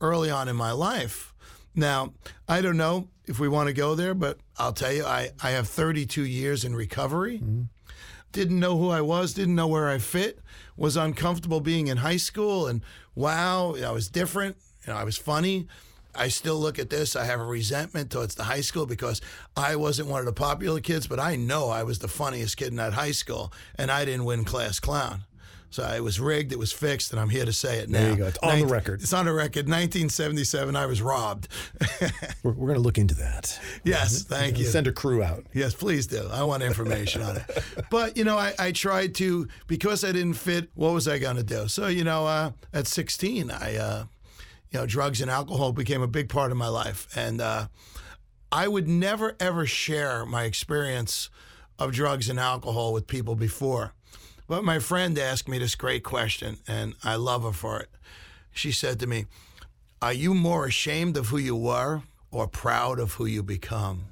early 0.00 0.30
on 0.30 0.48
in 0.48 0.56
my 0.56 0.72
life. 0.72 1.34
Now, 1.74 2.12
I 2.48 2.60
don't 2.60 2.76
know 2.76 3.08
if 3.26 3.38
we 3.38 3.48
want 3.48 3.68
to 3.68 3.72
go 3.72 3.94
there, 3.94 4.14
but 4.14 4.38
I'll 4.58 4.72
tell 4.72 4.92
you, 4.92 5.04
I, 5.04 5.30
I 5.42 5.50
have 5.50 5.68
32 5.68 6.24
years 6.24 6.64
in 6.64 6.74
recovery. 6.74 7.38
Mm-hmm. 7.38 7.62
Didn't 8.32 8.58
know 8.58 8.76
who 8.76 8.90
I 8.90 9.00
was, 9.00 9.32
didn't 9.32 9.54
know 9.54 9.68
where 9.68 9.88
I 9.88 9.98
fit, 9.98 10.40
was 10.76 10.96
uncomfortable 10.96 11.60
being 11.60 11.86
in 11.86 11.98
high 11.98 12.16
school, 12.16 12.66
and 12.66 12.82
wow, 13.14 13.74
I 13.74 13.90
was 13.90 14.08
different. 14.08 14.56
You 14.86 14.92
know, 14.92 14.98
I 14.98 15.04
was 15.04 15.16
funny. 15.16 15.66
I 16.14 16.28
still 16.28 16.56
look 16.56 16.78
at 16.78 16.90
this. 16.90 17.14
I 17.14 17.24
have 17.24 17.40
a 17.40 17.44
resentment 17.44 18.10
towards 18.10 18.34
the 18.34 18.44
high 18.44 18.60
school 18.60 18.86
because 18.86 19.20
I 19.56 19.76
wasn't 19.76 20.08
one 20.08 20.20
of 20.20 20.26
the 20.26 20.32
popular 20.32 20.80
kids, 20.80 21.06
but 21.06 21.20
I 21.20 21.36
know 21.36 21.68
I 21.68 21.84
was 21.84 22.00
the 22.00 22.08
funniest 22.08 22.56
kid 22.56 22.68
in 22.68 22.76
that 22.76 22.94
high 22.94 23.12
school, 23.12 23.52
and 23.76 23.90
I 23.90 24.04
didn't 24.04 24.24
win 24.24 24.44
class 24.44 24.80
clown. 24.80 25.24
So 25.70 25.84
it 25.84 26.02
was 26.02 26.18
rigged, 26.18 26.52
it 26.52 26.58
was 26.58 26.72
fixed, 26.72 27.12
and 27.12 27.20
I'm 27.20 27.28
here 27.28 27.44
to 27.44 27.52
say 27.52 27.78
it 27.78 27.90
now. 27.90 27.98
There 27.98 28.10
you 28.10 28.16
go. 28.16 28.26
It's 28.28 28.38
on 28.38 28.58
the 28.60 28.66
record. 28.66 29.02
It's 29.02 29.12
on 29.12 29.26
the 29.26 29.32
record. 29.32 29.66
1977, 29.68 30.74
I 30.74 30.86
was 30.86 31.02
robbed. 31.02 31.48
We're, 32.42 32.52
we're 32.52 32.68
going 32.68 32.76
to 32.76 32.80
look 32.80 32.96
into 32.98 33.14
that. 33.16 33.58
yes, 33.84 34.22
thank 34.22 34.58
you. 34.58 34.64
Send 34.64 34.86
a 34.86 34.92
crew 34.92 35.22
out. 35.22 35.44
Yes, 35.52 35.74
please 35.74 36.06
do. 36.06 36.26
I 36.32 36.42
want 36.44 36.62
information 36.62 37.22
on 37.22 37.36
it. 37.36 37.64
But, 37.90 38.16
you 38.16 38.24
know, 38.24 38.36
I, 38.36 38.54
I 38.58 38.72
tried 38.72 39.14
to, 39.16 39.48
because 39.66 40.04
I 40.04 40.12
didn't 40.12 40.34
fit, 40.34 40.70
what 40.74 40.92
was 40.92 41.08
I 41.08 41.18
going 41.18 41.36
to 41.36 41.42
do? 41.42 41.68
So, 41.68 41.86
you 41.86 42.04
know, 42.04 42.26
uh, 42.26 42.52
at 42.72 42.86
16, 42.86 43.50
I, 43.50 43.76
uh, 43.76 44.04
you 44.70 44.80
know, 44.80 44.86
drugs 44.86 45.20
and 45.20 45.30
alcohol 45.30 45.72
became 45.72 46.02
a 46.02 46.06
big 46.06 46.28
part 46.28 46.50
of 46.50 46.56
my 46.58 46.68
life. 46.68 47.08
And 47.16 47.40
uh, 47.40 47.68
I 48.52 48.68
would 48.68 48.88
never, 48.88 49.36
ever 49.40 49.66
share 49.66 50.26
my 50.26 50.44
experience 50.44 51.30
of 51.78 51.92
drugs 51.92 52.28
and 52.28 52.38
alcohol 52.38 52.92
with 52.92 53.06
people 53.06 53.34
before. 53.36 53.94
But 54.48 54.64
my 54.64 54.78
friend 54.78 55.18
asked 55.18 55.46
me 55.46 55.58
this 55.58 55.74
great 55.74 56.02
question, 56.02 56.56
and 56.66 56.94
I 57.04 57.16
love 57.16 57.42
her 57.42 57.52
for 57.52 57.80
it. 57.80 57.90
She 58.50 58.72
said 58.72 58.98
to 59.00 59.06
me, 59.06 59.26
Are 60.00 60.12
you 60.12 60.34
more 60.34 60.64
ashamed 60.66 61.18
of 61.18 61.28
who 61.28 61.36
you 61.36 61.54
were 61.54 62.02
or 62.30 62.48
proud 62.48 62.98
of 62.98 63.12
who 63.14 63.26
you 63.26 63.42
become? 63.42 64.06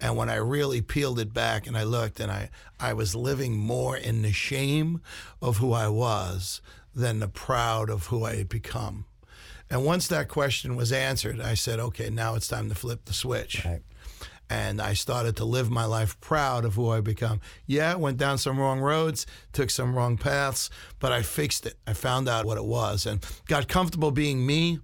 And 0.00 0.16
when 0.16 0.28
I 0.28 0.34
really 0.34 0.82
peeled 0.82 1.20
it 1.20 1.32
back 1.32 1.66
and 1.66 1.78
I 1.78 1.84
looked 1.84 2.18
and 2.20 2.30
I, 2.30 2.50
I 2.78 2.92
was 2.92 3.14
living 3.14 3.56
more 3.56 3.96
in 3.96 4.22
the 4.22 4.32
shame 4.32 5.00
of 5.40 5.58
who 5.58 5.72
I 5.72 5.88
was 5.88 6.60
than 6.94 7.20
the 7.20 7.28
proud 7.28 7.88
of 7.88 8.06
who 8.06 8.24
I 8.24 8.34
had 8.34 8.48
become. 8.48 9.06
And 9.70 9.84
once 9.84 10.08
that 10.08 10.28
question 10.28 10.76
was 10.76 10.92
answered, 10.92 11.40
I 11.40 11.54
said, 11.54 11.80
okay, 11.80 12.10
now 12.10 12.34
it's 12.34 12.48
time 12.48 12.68
to 12.68 12.74
flip 12.74 13.04
the 13.04 13.12
switch. 13.12 13.64
Right. 13.64 13.82
And 14.48 14.80
I 14.80 14.92
started 14.92 15.36
to 15.36 15.44
live 15.44 15.70
my 15.70 15.84
life 15.84 16.20
proud 16.20 16.64
of 16.64 16.74
who 16.74 16.90
I 16.90 17.00
become. 17.00 17.40
Yeah, 17.66 17.94
went 17.96 18.18
down 18.18 18.38
some 18.38 18.58
wrong 18.58 18.80
roads, 18.80 19.26
took 19.52 19.70
some 19.70 19.94
wrong 19.94 20.16
paths, 20.16 20.70
but 21.00 21.12
I 21.12 21.22
fixed 21.22 21.66
it. 21.66 21.76
I 21.86 21.94
found 21.94 22.28
out 22.28 22.46
what 22.46 22.58
it 22.58 22.64
was 22.64 23.06
and 23.06 23.24
got 23.48 23.68
comfortable 23.68 24.12
being 24.12 24.46
me 24.46 24.78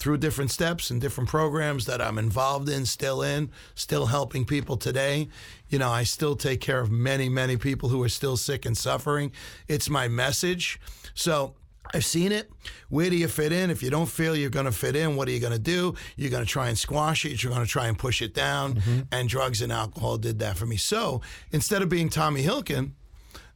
through 0.00 0.16
different 0.16 0.50
steps 0.50 0.90
and 0.90 0.98
different 0.98 1.28
programs 1.28 1.84
that 1.84 2.00
I'm 2.00 2.16
involved 2.16 2.70
in, 2.70 2.86
still 2.86 3.20
in, 3.20 3.50
still 3.74 4.06
helping 4.06 4.46
people 4.46 4.78
today. 4.78 5.28
You 5.68 5.78
know, 5.78 5.90
I 5.90 6.04
still 6.04 6.36
take 6.36 6.62
care 6.62 6.80
of 6.80 6.90
many, 6.90 7.28
many 7.28 7.58
people 7.58 7.90
who 7.90 8.02
are 8.02 8.08
still 8.08 8.38
sick 8.38 8.64
and 8.64 8.76
suffering. 8.76 9.30
It's 9.68 9.90
my 9.90 10.08
message. 10.08 10.80
So 11.12 11.54
I've 11.92 12.04
seen 12.04 12.32
it. 12.32 12.50
Where 12.88 13.10
do 13.10 13.16
you 13.16 13.28
fit 13.28 13.52
in? 13.52 13.70
If 13.70 13.82
you 13.82 13.90
don't 13.90 14.08
feel 14.08 14.36
you're 14.36 14.50
going 14.50 14.66
to 14.66 14.72
fit 14.72 14.94
in, 14.96 15.16
what 15.16 15.28
are 15.28 15.32
you 15.32 15.40
going 15.40 15.52
to 15.52 15.58
do? 15.58 15.94
You're 16.16 16.30
going 16.30 16.44
to 16.44 16.48
try 16.48 16.68
and 16.68 16.78
squash 16.78 17.24
it. 17.24 17.42
You're 17.42 17.52
going 17.52 17.64
to 17.64 17.70
try 17.70 17.86
and 17.88 17.98
push 17.98 18.22
it 18.22 18.34
down. 18.34 18.74
Mm-hmm. 18.74 19.00
And 19.12 19.28
drugs 19.28 19.60
and 19.60 19.72
alcohol 19.72 20.18
did 20.18 20.38
that 20.38 20.56
for 20.56 20.66
me. 20.66 20.76
So 20.76 21.20
instead 21.50 21.82
of 21.82 21.88
being 21.88 22.08
Tommy 22.08 22.42
Hilkin, 22.42 22.92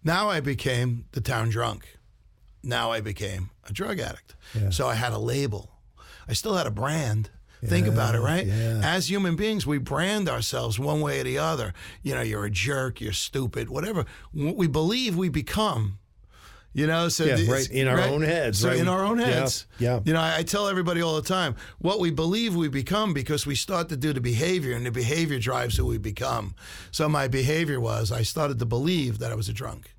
now 0.02 0.28
I 0.28 0.40
became 0.40 1.06
the 1.12 1.20
town 1.20 1.48
drunk. 1.48 1.98
Now 2.62 2.90
I 2.92 3.00
became 3.00 3.50
a 3.68 3.72
drug 3.72 4.00
addict. 4.00 4.34
So 4.70 4.88
I 4.88 4.94
had 4.94 5.12
a 5.12 5.18
label. 5.18 5.70
I 6.28 6.32
still 6.32 6.54
had 6.54 6.66
a 6.66 6.70
brand. 6.70 7.30
Think 7.64 7.86
about 7.86 8.14
it, 8.14 8.20
right? 8.20 8.46
yeah. 8.46 8.82
As 8.84 9.08
human 9.08 9.36
beings, 9.36 9.66
we 9.66 9.78
brand 9.78 10.28
ourselves 10.28 10.78
one 10.78 11.00
way 11.00 11.20
or 11.20 11.24
the 11.24 11.38
other. 11.38 11.72
You 12.02 12.14
know, 12.14 12.20
you're 12.20 12.44
a 12.44 12.50
jerk, 12.50 13.00
you're 13.00 13.14
stupid, 13.14 13.70
whatever. 13.70 14.04
What 14.32 14.56
we 14.56 14.66
believe 14.66 15.16
we 15.16 15.30
become. 15.30 15.98
You 16.74 16.88
know, 16.88 17.08
so 17.08 17.24
Yeah, 17.24 17.38
right, 17.50 17.70
in 17.70 17.86
our 17.86 18.00
own 18.00 18.22
heads, 18.22 18.58
So 18.58 18.68
right? 18.68 18.78
in 18.78 18.88
our 18.88 19.04
own 19.04 19.18
heads, 19.18 19.66
yeah. 19.78 20.00
You 20.04 20.12
know, 20.12 20.20
I, 20.20 20.38
I 20.38 20.42
tell 20.42 20.68
everybody 20.68 21.00
all 21.00 21.14
the 21.14 21.22
time 21.26 21.54
what 21.78 22.00
we 22.00 22.10
believe 22.10 22.56
we 22.56 22.68
become 22.68 23.14
because 23.14 23.46
we 23.46 23.54
start 23.54 23.88
to 23.90 23.96
do 23.96 24.12
the 24.12 24.20
behavior, 24.20 24.74
and 24.76 24.84
the 24.84 24.90
behavior 24.90 25.38
drives 25.38 25.76
who 25.76 25.86
we 25.86 25.98
become. 25.98 26.54
So 26.90 27.08
my 27.08 27.28
behavior 27.28 27.78
was 27.80 28.10
I 28.10 28.22
started 28.22 28.58
to 28.58 28.66
believe 28.66 29.20
that 29.20 29.30
I 29.30 29.36
was 29.36 29.48
a 29.48 29.52
drunk. 29.52 29.94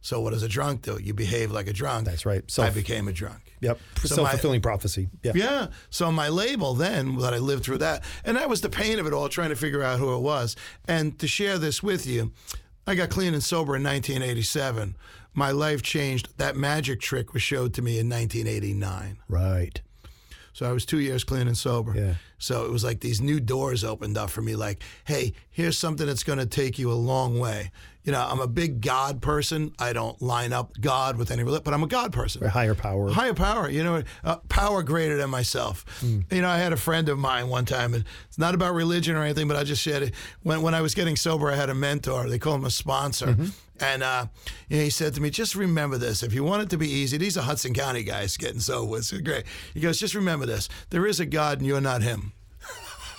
So 0.00 0.20
what 0.20 0.32
does 0.32 0.42
a 0.42 0.48
drunk 0.48 0.82
do? 0.82 0.98
You 1.02 1.12
behave 1.12 1.50
like 1.50 1.66
a 1.66 1.72
drunk. 1.72 2.06
That's 2.06 2.24
right. 2.24 2.42
So 2.50 2.62
I 2.62 2.70
became 2.70 3.08
a 3.08 3.12
drunk. 3.12 3.42
Yep. 3.60 3.78
So 4.04 4.14
Self 4.14 4.30
fulfilling 4.30 4.60
prophecy. 4.62 5.08
Yeah. 5.22 5.32
Yeah. 5.34 5.66
So 5.90 6.10
my 6.12 6.28
label 6.28 6.72
then 6.74 7.18
that 7.18 7.34
I 7.34 7.38
lived 7.38 7.64
through 7.64 7.78
that, 7.78 8.04
and 8.24 8.36
that 8.36 8.48
was 8.48 8.60
the 8.60 8.70
pain 8.70 8.98
of 9.00 9.06
it 9.06 9.12
all, 9.12 9.28
trying 9.28 9.50
to 9.50 9.56
figure 9.56 9.82
out 9.82 9.98
who 9.98 10.14
it 10.14 10.20
was. 10.20 10.56
And 10.86 11.18
to 11.18 11.26
share 11.26 11.58
this 11.58 11.82
with 11.82 12.06
you, 12.06 12.32
I 12.86 12.94
got 12.94 13.10
clean 13.10 13.34
and 13.34 13.42
sober 13.42 13.76
in 13.76 13.82
1987. 13.82 14.96
My 15.38 15.52
life 15.52 15.82
changed. 15.82 16.30
That 16.38 16.56
magic 16.56 17.00
trick 17.00 17.32
was 17.32 17.42
showed 17.42 17.72
to 17.74 17.82
me 17.82 18.00
in 18.00 18.08
1989. 18.08 19.18
Right. 19.28 19.80
So 20.52 20.68
I 20.68 20.72
was 20.72 20.84
two 20.84 20.98
years 20.98 21.22
clean 21.22 21.46
and 21.46 21.56
sober. 21.56 21.94
Yeah. 21.94 22.14
So 22.38 22.64
it 22.64 22.72
was 22.72 22.82
like 22.82 22.98
these 22.98 23.20
new 23.20 23.38
doors 23.38 23.84
opened 23.84 24.18
up 24.18 24.30
for 24.30 24.42
me. 24.42 24.56
Like, 24.56 24.82
hey, 25.04 25.34
here's 25.48 25.78
something 25.78 26.08
that's 26.08 26.24
going 26.24 26.40
to 26.40 26.46
take 26.46 26.76
you 26.76 26.90
a 26.90 26.94
long 26.94 27.38
way. 27.38 27.70
You 28.08 28.12
know, 28.12 28.26
I'm 28.26 28.40
a 28.40 28.46
big 28.46 28.80
God 28.80 29.20
person. 29.20 29.74
I 29.78 29.92
don't 29.92 30.18
line 30.22 30.54
up 30.54 30.72
God 30.80 31.18
with 31.18 31.30
any 31.30 31.42
religion, 31.42 31.62
but 31.62 31.74
I'm 31.74 31.82
a 31.82 31.86
God 31.86 32.10
person. 32.10 32.42
A 32.42 32.48
higher 32.48 32.74
power. 32.74 33.10
Higher 33.10 33.34
power, 33.34 33.68
you 33.68 33.84
know, 33.84 34.02
uh, 34.24 34.36
power 34.48 34.82
greater 34.82 35.18
than 35.18 35.28
myself. 35.28 35.84
You 36.02 36.40
know, 36.40 36.48
I 36.48 36.56
had 36.56 36.72
a 36.72 36.78
friend 36.78 37.10
of 37.10 37.18
mine 37.18 37.50
one 37.50 37.66
time, 37.66 37.92
and 37.92 38.06
it's 38.26 38.38
not 38.38 38.54
about 38.54 38.72
religion 38.72 39.14
or 39.14 39.24
anything, 39.24 39.46
but 39.46 39.58
I 39.58 39.64
just 39.64 39.82
said 39.82 40.02
it. 40.04 40.14
When, 40.42 40.62
when 40.62 40.72
I 40.74 40.80
was 40.80 40.94
getting 40.94 41.16
sober, 41.16 41.50
I 41.50 41.56
had 41.56 41.68
a 41.68 41.74
mentor. 41.74 42.30
They 42.30 42.38
call 42.38 42.54
him 42.54 42.64
a 42.64 42.70
sponsor. 42.70 43.36
And 43.78 44.02
uh, 44.02 44.28
you 44.70 44.78
know, 44.78 44.84
he 44.84 44.88
said 44.90 45.14
to 45.16 45.20
me, 45.20 45.28
just 45.28 45.54
remember 45.54 45.98
this. 45.98 46.22
If 46.22 46.32
you 46.32 46.44
want 46.44 46.62
it 46.62 46.70
to 46.70 46.78
be 46.78 46.88
easy, 46.90 47.18
these 47.18 47.36
are 47.36 47.42
Hudson 47.42 47.74
County 47.74 48.04
guys 48.04 48.38
getting 48.38 48.60
sober. 48.60 48.96
It's 48.96 49.12
great. 49.12 49.44
He 49.74 49.80
goes, 49.80 50.00
just 50.00 50.14
remember 50.14 50.46
this. 50.46 50.70
There 50.88 51.06
is 51.06 51.20
a 51.20 51.26
God, 51.26 51.58
and 51.58 51.66
you're 51.66 51.78
not 51.82 52.00
him. 52.00 52.32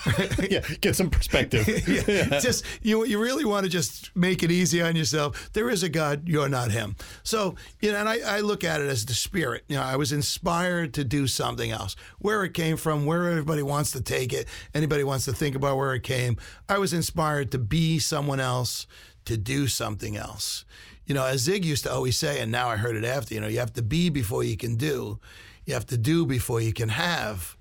yeah. 0.50 0.62
Get 0.82 0.96
some 0.96 1.10
perspective. 1.10 1.68
yeah. 2.08 2.40
Just 2.40 2.66
you 2.82 3.06
you 3.06 3.20
really 3.20 3.46
want 3.46 3.66
to 3.66 3.70
just 3.70 4.16
make 4.16 4.44
it 4.44 4.52
easy 4.52 4.82
on 4.82 4.96
yourself. 4.96 5.50
There 5.54 5.70
is 5.70 5.84
a 5.84 5.90
God, 5.90 6.28
you're 6.28 6.50
not 6.50 6.72
him. 6.72 6.96
So, 7.24 7.56
you 7.82 7.92
know, 7.92 7.98
and 7.98 8.10
I, 8.10 8.20
I 8.20 8.40
look 8.40 8.64
at 8.64 8.82
it 8.82 8.88
as 8.88 9.06
the 9.06 9.14
spirit. 9.14 9.64
You 9.68 9.76
know, 9.76 9.84
I 9.84 9.96
was 9.96 10.12
inspired 10.12 10.94
to 10.96 11.04
do 11.04 11.28
something 11.28 11.72
else. 11.72 11.96
Where 12.20 12.44
it 12.44 12.54
came 12.54 12.78
from, 12.78 13.06
where 13.06 13.30
everybody 13.30 13.64
wants 13.64 13.92
to 13.92 14.02
take 14.02 14.34
it, 14.34 14.48
anybody 14.74 15.04
wants 15.04 15.26
to 15.26 15.34
think 15.34 15.56
about 15.56 15.78
where 15.78 15.94
it 15.94 16.04
came. 16.04 16.38
I 16.68 16.78
was 16.78 16.94
inspired 16.94 17.52
to 17.52 17.60
be 17.60 18.00
someone 18.00 18.40
else, 18.40 18.88
to 19.26 19.38
do 19.38 19.68
something 19.68 20.16
else. 20.18 20.66
You 21.06 21.16
know, 21.16 21.26
as 21.26 21.42
Zig 21.42 21.66
used 21.66 21.84
to 21.84 21.92
always 21.92 22.18
say, 22.18 22.40
and 22.40 22.52
now 22.52 22.70
I 22.70 22.78
heard 22.78 22.96
it 22.96 23.04
after, 23.04 23.34
you 23.34 23.42
know, 23.42 23.48
you 23.48 23.60
have 23.60 23.74
to 23.74 23.82
be 23.82 24.10
before 24.10 24.44
you 24.44 24.56
can 24.56 24.76
do. 24.76 25.20
You 25.66 25.74
have 25.74 25.88
to 25.88 25.98
do 25.98 26.26
before 26.26 26.62
you 26.62 26.74
can 26.74 26.90
have. 26.90 27.58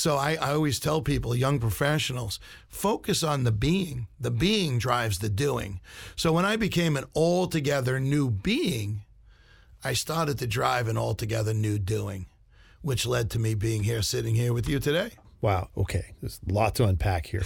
So 0.00 0.16
I, 0.16 0.38
I 0.40 0.52
always 0.54 0.80
tell 0.80 1.02
people, 1.02 1.36
young 1.36 1.58
professionals, 1.58 2.40
focus 2.70 3.22
on 3.22 3.44
the 3.44 3.52
being. 3.52 4.06
The 4.18 4.30
being 4.30 4.78
drives 4.78 5.18
the 5.18 5.28
doing. 5.28 5.80
So 6.16 6.32
when 6.32 6.46
I 6.46 6.56
became 6.56 6.96
an 6.96 7.04
altogether 7.14 8.00
new 8.00 8.30
being, 8.30 9.02
I 9.84 9.92
started 9.92 10.38
to 10.38 10.46
drive 10.46 10.88
an 10.88 10.96
altogether 10.96 11.52
new 11.52 11.78
doing, 11.78 12.24
which 12.80 13.04
led 13.04 13.28
to 13.32 13.38
me 13.38 13.52
being 13.52 13.82
here, 13.82 14.00
sitting 14.00 14.34
here 14.34 14.54
with 14.54 14.70
you 14.70 14.78
today. 14.80 15.10
Wow. 15.42 15.68
Okay. 15.76 16.14
There's 16.22 16.40
a 16.48 16.50
lot 16.50 16.74
to 16.76 16.86
unpack 16.86 17.26
here. 17.26 17.42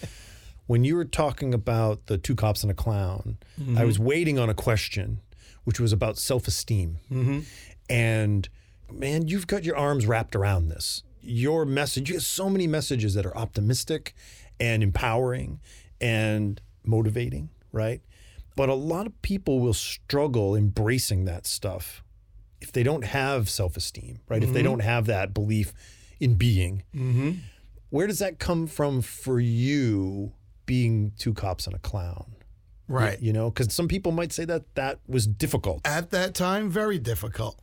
when 0.66 0.84
you 0.84 0.96
were 0.96 1.04
talking 1.04 1.52
about 1.52 2.06
the 2.06 2.16
two 2.16 2.34
cops 2.34 2.62
and 2.62 2.70
a 2.70 2.74
clown, 2.74 3.36
I 3.76 3.84
was 3.84 3.96
mm-hmm. 3.96 4.06
waiting 4.06 4.38
on 4.38 4.48
a 4.48 4.54
question, 4.54 5.20
which 5.64 5.78
was 5.78 5.92
about 5.92 6.16
self 6.16 6.48
esteem. 6.48 6.96
Mm-hmm. 7.12 7.40
And 7.90 8.48
man, 8.90 9.28
you've 9.28 9.46
got 9.46 9.64
your 9.64 9.76
arms 9.76 10.06
wrapped 10.06 10.34
around 10.34 10.68
this. 10.68 11.02
Your 11.22 11.64
message, 11.64 12.08
you 12.08 12.16
have 12.16 12.24
so 12.24 12.48
many 12.48 12.66
messages 12.66 13.14
that 13.14 13.26
are 13.26 13.36
optimistic 13.36 14.14
and 14.58 14.82
empowering 14.82 15.60
and 16.00 16.60
motivating, 16.84 17.50
right? 17.72 18.00
But 18.56 18.68
a 18.68 18.74
lot 18.74 19.06
of 19.06 19.22
people 19.22 19.60
will 19.60 19.74
struggle 19.74 20.54
embracing 20.54 21.24
that 21.24 21.46
stuff 21.46 22.02
if 22.60 22.72
they 22.72 22.82
don't 22.82 23.04
have 23.04 23.48
self 23.48 23.76
esteem, 23.76 24.20
right? 24.28 24.42
If 24.42 24.52
they 24.52 24.60
mm-hmm. 24.60 24.68
don't 24.68 24.80
have 24.80 25.06
that 25.06 25.32
belief 25.32 25.72
in 26.18 26.34
being. 26.34 26.82
Mm-hmm. 26.94 27.30
Where 27.88 28.06
does 28.06 28.18
that 28.20 28.38
come 28.38 28.66
from 28.66 29.02
for 29.02 29.40
you 29.40 30.32
being 30.66 31.12
two 31.18 31.34
cops 31.34 31.66
and 31.66 31.74
a 31.74 31.78
clown? 31.78 32.36
Right. 32.86 33.20
You 33.20 33.32
know, 33.32 33.50
because 33.50 33.72
some 33.72 33.88
people 33.88 34.12
might 34.12 34.32
say 34.32 34.44
that 34.44 34.74
that 34.74 34.98
was 35.08 35.26
difficult. 35.26 35.80
At 35.84 36.10
that 36.10 36.34
time, 36.34 36.68
very 36.70 36.98
difficult. 36.98 37.58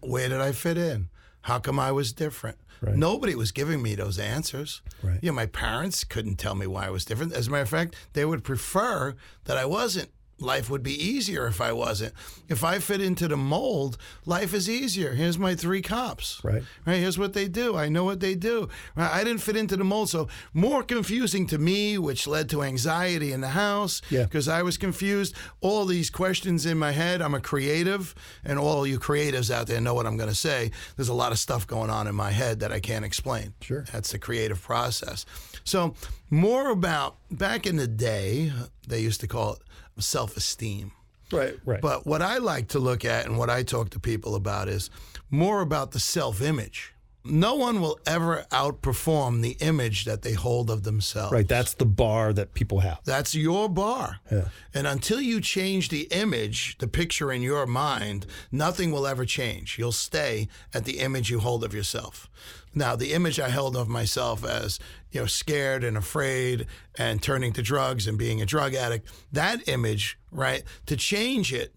Where 0.00 0.28
did 0.28 0.40
I 0.40 0.52
fit 0.52 0.76
in? 0.76 1.08
How 1.42 1.58
come 1.58 1.78
I 1.78 1.92
was 1.92 2.12
different? 2.12 2.58
Right. 2.84 2.96
Nobody 2.96 3.34
was 3.34 3.50
giving 3.52 3.82
me 3.82 3.94
those 3.94 4.18
answers. 4.18 4.82
Right. 5.02 5.18
You 5.22 5.30
know, 5.30 5.34
my 5.34 5.46
parents 5.46 6.04
couldn't 6.04 6.36
tell 6.36 6.54
me 6.54 6.66
why 6.66 6.86
I 6.86 6.90
was 6.90 7.04
different. 7.04 7.32
As 7.32 7.48
a 7.48 7.50
matter 7.50 7.62
of 7.62 7.68
fact, 7.68 7.96
they 8.12 8.24
would 8.24 8.44
prefer 8.44 9.14
that 9.44 9.56
I 9.56 9.64
wasn't 9.64 10.10
life 10.38 10.68
would 10.68 10.82
be 10.82 10.92
easier 10.92 11.46
if 11.46 11.60
I 11.60 11.72
wasn't. 11.72 12.12
If 12.48 12.64
I 12.64 12.78
fit 12.78 13.00
into 13.00 13.28
the 13.28 13.36
mold, 13.36 13.96
life 14.26 14.52
is 14.52 14.68
easier. 14.68 15.14
Here's 15.14 15.38
my 15.38 15.54
three 15.54 15.82
cops. 15.82 16.40
Right. 16.44 16.62
Right. 16.84 16.98
Here's 16.98 17.18
what 17.18 17.32
they 17.32 17.48
do. 17.48 17.76
I 17.76 17.88
know 17.88 18.04
what 18.04 18.20
they 18.20 18.34
do. 18.34 18.68
Right? 18.96 19.10
I 19.10 19.24
didn't 19.24 19.42
fit 19.42 19.56
into 19.56 19.76
the 19.76 19.84
mold. 19.84 20.10
So 20.10 20.28
more 20.52 20.82
confusing 20.82 21.46
to 21.48 21.58
me, 21.58 21.98
which 21.98 22.26
led 22.26 22.48
to 22.50 22.62
anxiety 22.62 23.32
in 23.32 23.40
the 23.40 23.48
house. 23.48 24.02
Yeah. 24.10 24.24
Because 24.24 24.48
I 24.48 24.62
was 24.62 24.76
confused. 24.76 25.34
All 25.60 25.86
these 25.86 26.10
questions 26.10 26.66
in 26.66 26.78
my 26.78 26.92
head. 26.92 27.22
I'm 27.22 27.34
a 27.34 27.40
creative, 27.40 28.14
and 28.44 28.58
all 28.58 28.86
you 28.86 28.98
creatives 28.98 29.50
out 29.50 29.66
there 29.66 29.80
know 29.80 29.94
what 29.94 30.06
I'm 30.06 30.16
going 30.16 30.28
to 30.28 30.34
say. 30.34 30.70
There's 30.96 31.08
a 31.08 31.14
lot 31.14 31.32
of 31.32 31.38
stuff 31.38 31.66
going 31.66 31.90
on 31.90 32.06
in 32.06 32.14
my 32.14 32.30
head 32.30 32.60
that 32.60 32.72
I 32.72 32.80
can't 32.80 33.04
explain. 33.04 33.54
Sure. 33.60 33.84
That's 33.92 34.12
the 34.12 34.18
creative 34.18 34.60
process. 34.60 35.24
So 35.64 35.94
more 36.30 36.70
about 36.70 37.16
back 37.30 37.66
in 37.66 37.76
the 37.76 37.86
day, 37.86 38.52
they 38.86 39.00
used 39.00 39.20
to 39.20 39.26
call 39.26 39.54
it 39.54 39.62
self-esteem. 39.98 40.92
Right. 41.32 41.56
Right. 41.64 41.80
But 41.80 42.06
what 42.06 42.22
I 42.22 42.38
like 42.38 42.68
to 42.68 42.78
look 42.78 43.04
at 43.04 43.26
and 43.26 43.38
what 43.38 43.50
I 43.50 43.62
talk 43.62 43.90
to 43.90 43.98
people 44.00 44.34
about 44.34 44.68
is 44.68 44.90
more 45.30 45.60
about 45.62 45.92
the 45.92 46.00
self 46.00 46.40
image. 46.42 46.92
No 47.26 47.54
one 47.54 47.80
will 47.80 47.98
ever 48.06 48.44
outperform 48.50 49.40
the 49.40 49.56
image 49.60 50.04
that 50.04 50.20
they 50.20 50.34
hold 50.34 50.68
of 50.68 50.82
themselves. 50.82 51.32
right. 51.32 51.48
That's 51.48 51.72
the 51.72 51.86
bar 51.86 52.34
that 52.34 52.52
people 52.52 52.80
have. 52.80 53.00
That's 53.06 53.34
your 53.34 53.70
bar. 53.70 54.20
Yeah. 54.30 54.48
And 54.74 54.86
until 54.86 55.22
you 55.22 55.40
change 55.40 55.88
the 55.88 56.02
image, 56.10 56.76
the 56.76 56.86
picture 56.86 57.32
in 57.32 57.40
your 57.40 57.64
mind, 57.66 58.26
nothing 58.52 58.90
will 58.92 59.06
ever 59.06 59.24
change. 59.24 59.78
You'll 59.78 59.92
stay 59.92 60.48
at 60.74 60.84
the 60.84 60.98
image 60.98 61.30
you 61.30 61.38
hold 61.38 61.64
of 61.64 61.72
yourself. 61.72 62.28
Now, 62.74 62.96
the 62.96 63.12
image 63.12 63.38
I 63.38 63.48
held 63.48 63.76
of 63.76 63.88
myself 63.88 64.44
as, 64.44 64.78
you 65.10 65.20
know, 65.20 65.26
scared 65.26 65.84
and 65.84 65.96
afraid 65.96 66.66
and 66.98 67.22
turning 67.22 67.52
to 67.54 67.62
drugs 67.62 68.06
and 68.06 68.18
being 68.18 68.42
a 68.42 68.46
drug 68.46 68.74
addict, 68.74 69.08
that 69.32 69.68
image, 69.68 70.18
right, 70.30 70.62
to 70.86 70.96
change 70.96 71.52
it, 71.52 71.74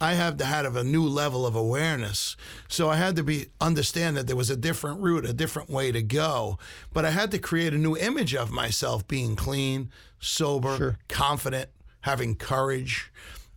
I 0.00 0.14
have 0.14 0.36
to 0.36 0.44
have 0.44 0.76
a 0.76 0.84
new 0.84 1.02
level 1.04 1.44
of 1.44 1.56
awareness. 1.56 2.36
So 2.68 2.88
I 2.88 2.96
had 2.96 3.16
to 3.16 3.24
be 3.24 3.46
understand 3.60 4.16
that 4.16 4.26
there 4.28 4.36
was 4.36 4.48
a 4.48 4.56
different 4.56 5.00
route, 5.00 5.24
a 5.26 5.32
different 5.32 5.70
way 5.70 5.90
to 5.90 6.02
go. 6.02 6.58
But 6.92 7.04
I 7.04 7.10
had 7.10 7.32
to 7.32 7.38
create 7.38 7.74
a 7.74 7.78
new 7.78 7.96
image 7.96 8.34
of 8.34 8.50
myself 8.52 9.06
being 9.08 9.34
clean, 9.34 9.90
sober, 10.20 10.98
confident, 11.08 11.70
having 12.02 12.36
courage. 12.36 13.12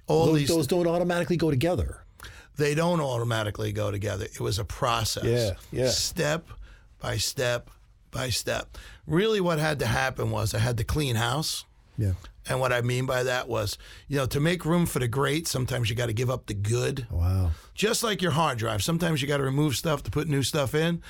All 0.08 0.26
Those, 0.26 0.40
these 0.40 0.48
those 0.50 0.68
don't 0.68 0.88
automatically 0.88 1.38
go 1.38 1.52
together. 1.52 2.04
they 2.58 2.74
don't 2.76 3.00
automatically 3.00 3.72
go 3.72 3.92
together. 3.92 4.26
It 4.26 4.40
was 4.42 4.58
a 4.60 4.66
process. 4.66 5.24
Yeah, 5.72 5.80
yeah. 5.84 5.90
Step 5.90 6.50
by 7.02 7.18
step 7.18 7.70
by 8.12 8.30
step. 8.30 8.78
Really 9.08 9.42
what 9.42 9.58
had 9.58 9.80
to 9.80 9.88
happen 9.88 10.30
was 10.32 10.54
I 10.54 10.60
had 10.60 10.78
to 10.78 10.84
clean 10.84 11.16
house. 11.16 11.66
Yeah. 11.98 12.14
And 12.50 12.60
what 12.60 12.74
I 12.74 12.82
mean 12.82 13.06
by 13.06 13.22
that 13.22 13.48
was, 13.48 13.78
you 14.08 14.18
know, 14.18 14.26
to 14.26 14.40
make 14.40 14.66
room 14.66 14.88
for 14.88 14.98
the 14.98 15.08
great, 15.08 15.48
sometimes 15.48 15.92
you 15.92 15.96
got 15.96 16.08
to 16.08 16.14
give 16.14 16.32
up 16.32 16.48
the 16.48 16.56
good. 16.56 17.06
Wow. 17.12 17.52
Just 17.76 18.04
like 18.04 18.20
your 18.24 18.32
hard 18.32 18.58
drive, 18.58 18.84
sometimes 18.84 19.22
you 19.22 19.28
got 19.28 19.38
to 19.38 19.44
remove 19.44 19.76
stuff 19.76 20.02
to 20.04 20.12
put 20.12 20.28
new 20.28 20.42
stuff 20.42 20.74
in. 20.74 21.04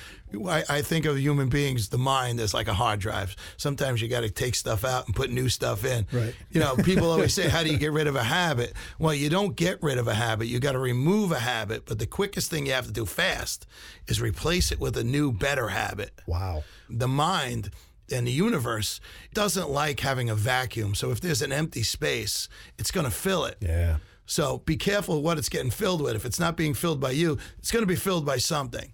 I, 0.46 0.62
I 0.68 0.82
think 0.82 1.06
of 1.06 1.18
human 1.18 1.48
beings, 1.48 1.88
the 1.88 1.96
mind 1.96 2.38
as 2.38 2.52
like 2.52 2.68
a 2.68 2.74
hard 2.74 3.00
drive. 3.00 3.34
Sometimes 3.56 4.02
you 4.02 4.08
got 4.08 4.20
to 4.20 4.30
take 4.30 4.54
stuff 4.54 4.84
out 4.84 5.06
and 5.06 5.16
put 5.16 5.30
new 5.30 5.48
stuff 5.48 5.86
in. 5.86 6.06
Right. 6.12 6.34
You 6.50 6.60
know, 6.60 6.76
people 6.76 7.10
always 7.10 7.32
say, 7.32 7.48
"How 7.48 7.62
do 7.62 7.70
you 7.70 7.78
get 7.78 7.92
rid 7.92 8.06
of 8.06 8.14
a 8.16 8.22
habit?" 8.24 8.74
Well, 8.98 9.14
you 9.14 9.30
don't 9.30 9.56
get 9.56 9.82
rid 9.82 9.96
of 9.96 10.08
a 10.08 10.14
habit. 10.14 10.48
You 10.48 10.60
got 10.60 10.72
to 10.72 10.78
remove 10.78 11.32
a 11.32 11.38
habit. 11.40 11.86
But 11.86 11.98
the 11.98 12.06
quickest 12.06 12.50
thing 12.50 12.66
you 12.66 12.72
have 12.72 12.86
to 12.86 12.92
do 12.92 13.06
fast 13.06 13.66
is 14.06 14.20
replace 14.20 14.70
it 14.70 14.78
with 14.80 14.96
a 14.98 15.04
new, 15.04 15.32
better 15.32 15.68
habit 15.68 16.12
Wow. 16.26 16.64
the 16.90 17.08
mind 17.08 17.70
and 18.12 18.26
the 18.26 18.32
universe 18.32 19.00
doesn't 19.32 19.70
like 19.70 20.00
having 20.00 20.30
a 20.30 20.34
vacuum. 20.34 20.94
So 20.94 21.10
if 21.10 21.20
there's 21.20 21.42
an 21.42 21.52
empty 21.52 21.82
space, 21.82 22.48
it's 22.78 22.90
going 22.90 23.06
to 23.06 23.10
fill 23.10 23.44
it. 23.44 23.56
Yeah. 23.60 23.96
So 24.26 24.58
be 24.58 24.76
careful 24.76 25.22
what 25.22 25.38
it's 25.38 25.48
getting 25.48 25.70
filled 25.70 26.00
with. 26.00 26.14
If 26.14 26.24
it's 26.24 26.38
not 26.40 26.56
being 26.56 26.74
filled 26.74 27.00
by 27.00 27.10
you, 27.10 27.38
it's 27.58 27.70
going 27.70 27.82
to 27.82 27.86
be 27.86 27.96
filled 27.96 28.24
by 28.24 28.36
something. 28.36 28.92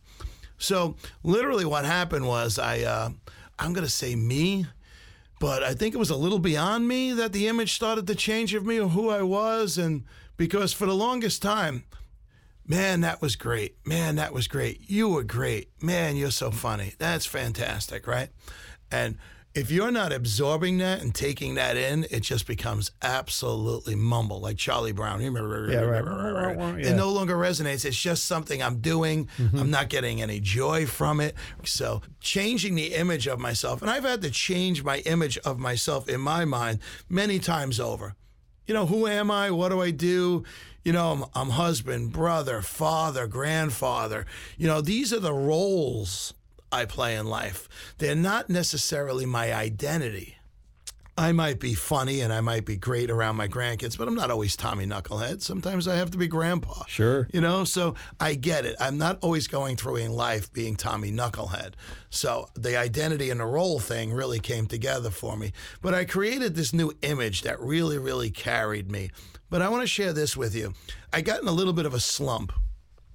So 0.57 0.96
literally, 1.22 1.64
what 1.64 1.85
happened 1.85 2.26
was 2.26 2.59
I, 2.59 2.81
uh, 2.81 3.11
I'm 3.59 3.72
going 3.72 3.87
to 3.87 3.92
say 3.92 4.16
me, 4.16 4.66
but 5.38 5.62
I 5.62 5.74
think 5.74 5.94
it 5.94 5.98
was 5.98 6.11
a 6.11 6.16
little 6.16 6.40
beyond 6.40 6.88
me 6.88 7.12
that 7.12 7.33
the 7.33 7.46
image 7.46 7.74
started 7.74 8.07
to 8.09 8.14
change 8.14 8.54
of 8.54 8.66
me 8.66 8.81
or 8.81 8.88
who 8.88 9.11
I 9.11 9.22
was, 9.22 9.78
and 9.78 10.04
because 10.37 10.72
for 10.72 10.87
the 10.87 10.94
longest 10.94 11.42
time. 11.42 11.85
Man, 12.70 13.00
that 13.00 13.22
was 13.22 13.35
great. 13.35 13.78
Man, 13.87 14.16
that 14.16 14.35
was 14.35 14.46
great. 14.46 14.90
You 14.90 15.09
were 15.09 15.22
great. 15.22 15.70
Man, 15.83 16.16
you're 16.16 16.31
so 16.31 16.50
funny. 16.50 16.92
That's 16.98 17.24
fantastic, 17.24 18.07
right? 18.07 18.28
And 18.90 19.16
if 19.55 19.70
you're 19.70 19.90
not 19.90 20.12
absorbing 20.12 20.79
that 20.79 21.01
and 21.01 21.12
taking 21.14 21.55
that 21.55 21.77
in, 21.77 22.07
it 22.11 22.20
just 22.20 22.46
becomes 22.46 22.90
absolutely 23.03 23.94
mumble, 23.96 24.40
like 24.40 24.57
Charlie 24.57 24.92
Brown. 24.92 25.20
Yeah, 25.20 25.29
right. 25.31 26.05
right. 26.05 26.79
It 26.79 26.85
Yeah. 26.87 26.94
no 26.94 27.11
longer 27.11 27.35
resonates. 27.35 27.85
It's 27.85 28.01
just 28.01 28.27
something 28.27 28.62
I'm 28.62 28.79
doing. 28.81 29.29
Mm-hmm. 29.38 29.59
I'm 29.59 29.70
not 29.70 29.88
getting 29.88 30.22
any 30.22 30.38
joy 30.38 30.87
from 30.87 31.20
it. 31.20 31.35
So, 31.64 32.03
changing 32.20 32.74
the 32.77 32.94
image 32.94 33.27
of 33.27 33.40
myself, 33.40 33.81
and 33.83 33.90
I've 33.90 34.05
had 34.05 34.22
to 34.22 34.31
change 34.31 34.85
my 34.85 34.98
image 34.98 35.38
of 35.38 35.59
myself 35.59 36.09
in 36.09 36.20
my 36.20 36.44
mind 36.44 36.79
many 37.09 37.38
times 37.38 37.81
over. 37.81 38.14
You 38.66 38.74
know, 38.74 38.87
who 38.87 39.07
am 39.07 39.31
I? 39.31 39.51
What 39.51 39.70
do 39.70 39.81
I 39.81 39.90
do? 39.90 40.44
You 40.85 40.92
know, 40.92 41.11
I'm, 41.12 41.24
I'm 41.35 41.51
husband, 41.51 42.12
brother, 42.12 42.61
father, 42.62 43.27
grandfather. 43.27 44.27
You 44.57 44.66
know, 44.68 44.81
these 44.83 45.12
are 45.12 45.20
the 45.20 45.33
roles 45.33 46.35
I 46.70 46.85
play 46.85 47.16
in 47.16 47.26
life. 47.26 47.68
They're 47.98 48.14
not 48.14 48.50
necessarily 48.50 49.26
my 49.26 49.52
identity. 49.52 50.38
I 51.18 51.33
might 51.33 51.59
be 51.59 51.74
funny 51.74 52.20
and 52.20 52.33
I 52.33 52.40
might 52.40 52.64
be 52.64 52.76
great 52.76 53.11
around 53.11 53.35
my 53.35 53.48
grandkids, 53.48 53.98
but 53.98 54.07
I'm 54.07 54.14
not 54.14 54.31
always 54.31 54.54
Tommy 54.54 54.87
Knucklehead. 54.87 55.42
Sometimes 55.42 55.88
I 55.88 55.96
have 55.96 56.12
to 56.12 56.18
be 56.18 56.28
grandpa. 56.28 56.85
Sure. 56.87 57.26
You 57.33 57.40
know, 57.40 57.64
so 57.64 57.96
I 58.20 58.35
get 58.35 58.64
it. 58.64 58.76
I'm 58.78 58.98
not 58.98 59.18
always 59.20 59.48
going 59.48 59.74
through 59.74 59.96
in 59.96 60.12
life 60.12 60.52
being 60.52 60.76
Tommy 60.76 61.11
Knucklehead. 61.11 61.72
So 62.09 62.46
the 62.54 62.76
identity 62.76 63.31
and 63.31 63.40
the 63.40 63.46
role 63.46 63.81
thing 63.81 64.12
really 64.12 64.38
came 64.38 64.66
together 64.66 65.11
for 65.11 65.37
me. 65.37 65.52
But 65.83 65.92
I 65.92 66.04
created 66.04 66.54
this 66.54 66.72
new 66.72 66.92
image 67.02 67.42
that 67.42 67.59
really, 67.59 67.98
really 67.98 68.31
carried 68.31 68.88
me. 68.88 69.11
But 69.50 69.61
I 69.61 69.70
want 69.70 69.83
to 69.83 69.88
share 69.88 70.12
this 70.12 70.37
with 70.37 70.54
you. 70.54 70.72
I 71.12 71.22
got 71.22 71.42
in 71.42 71.48
a 71.48 71.52
little 71.52 71.72
bit 71.72 71.87
of 71.87 71.94
a 71.94 72.00
slump 72.00 72.52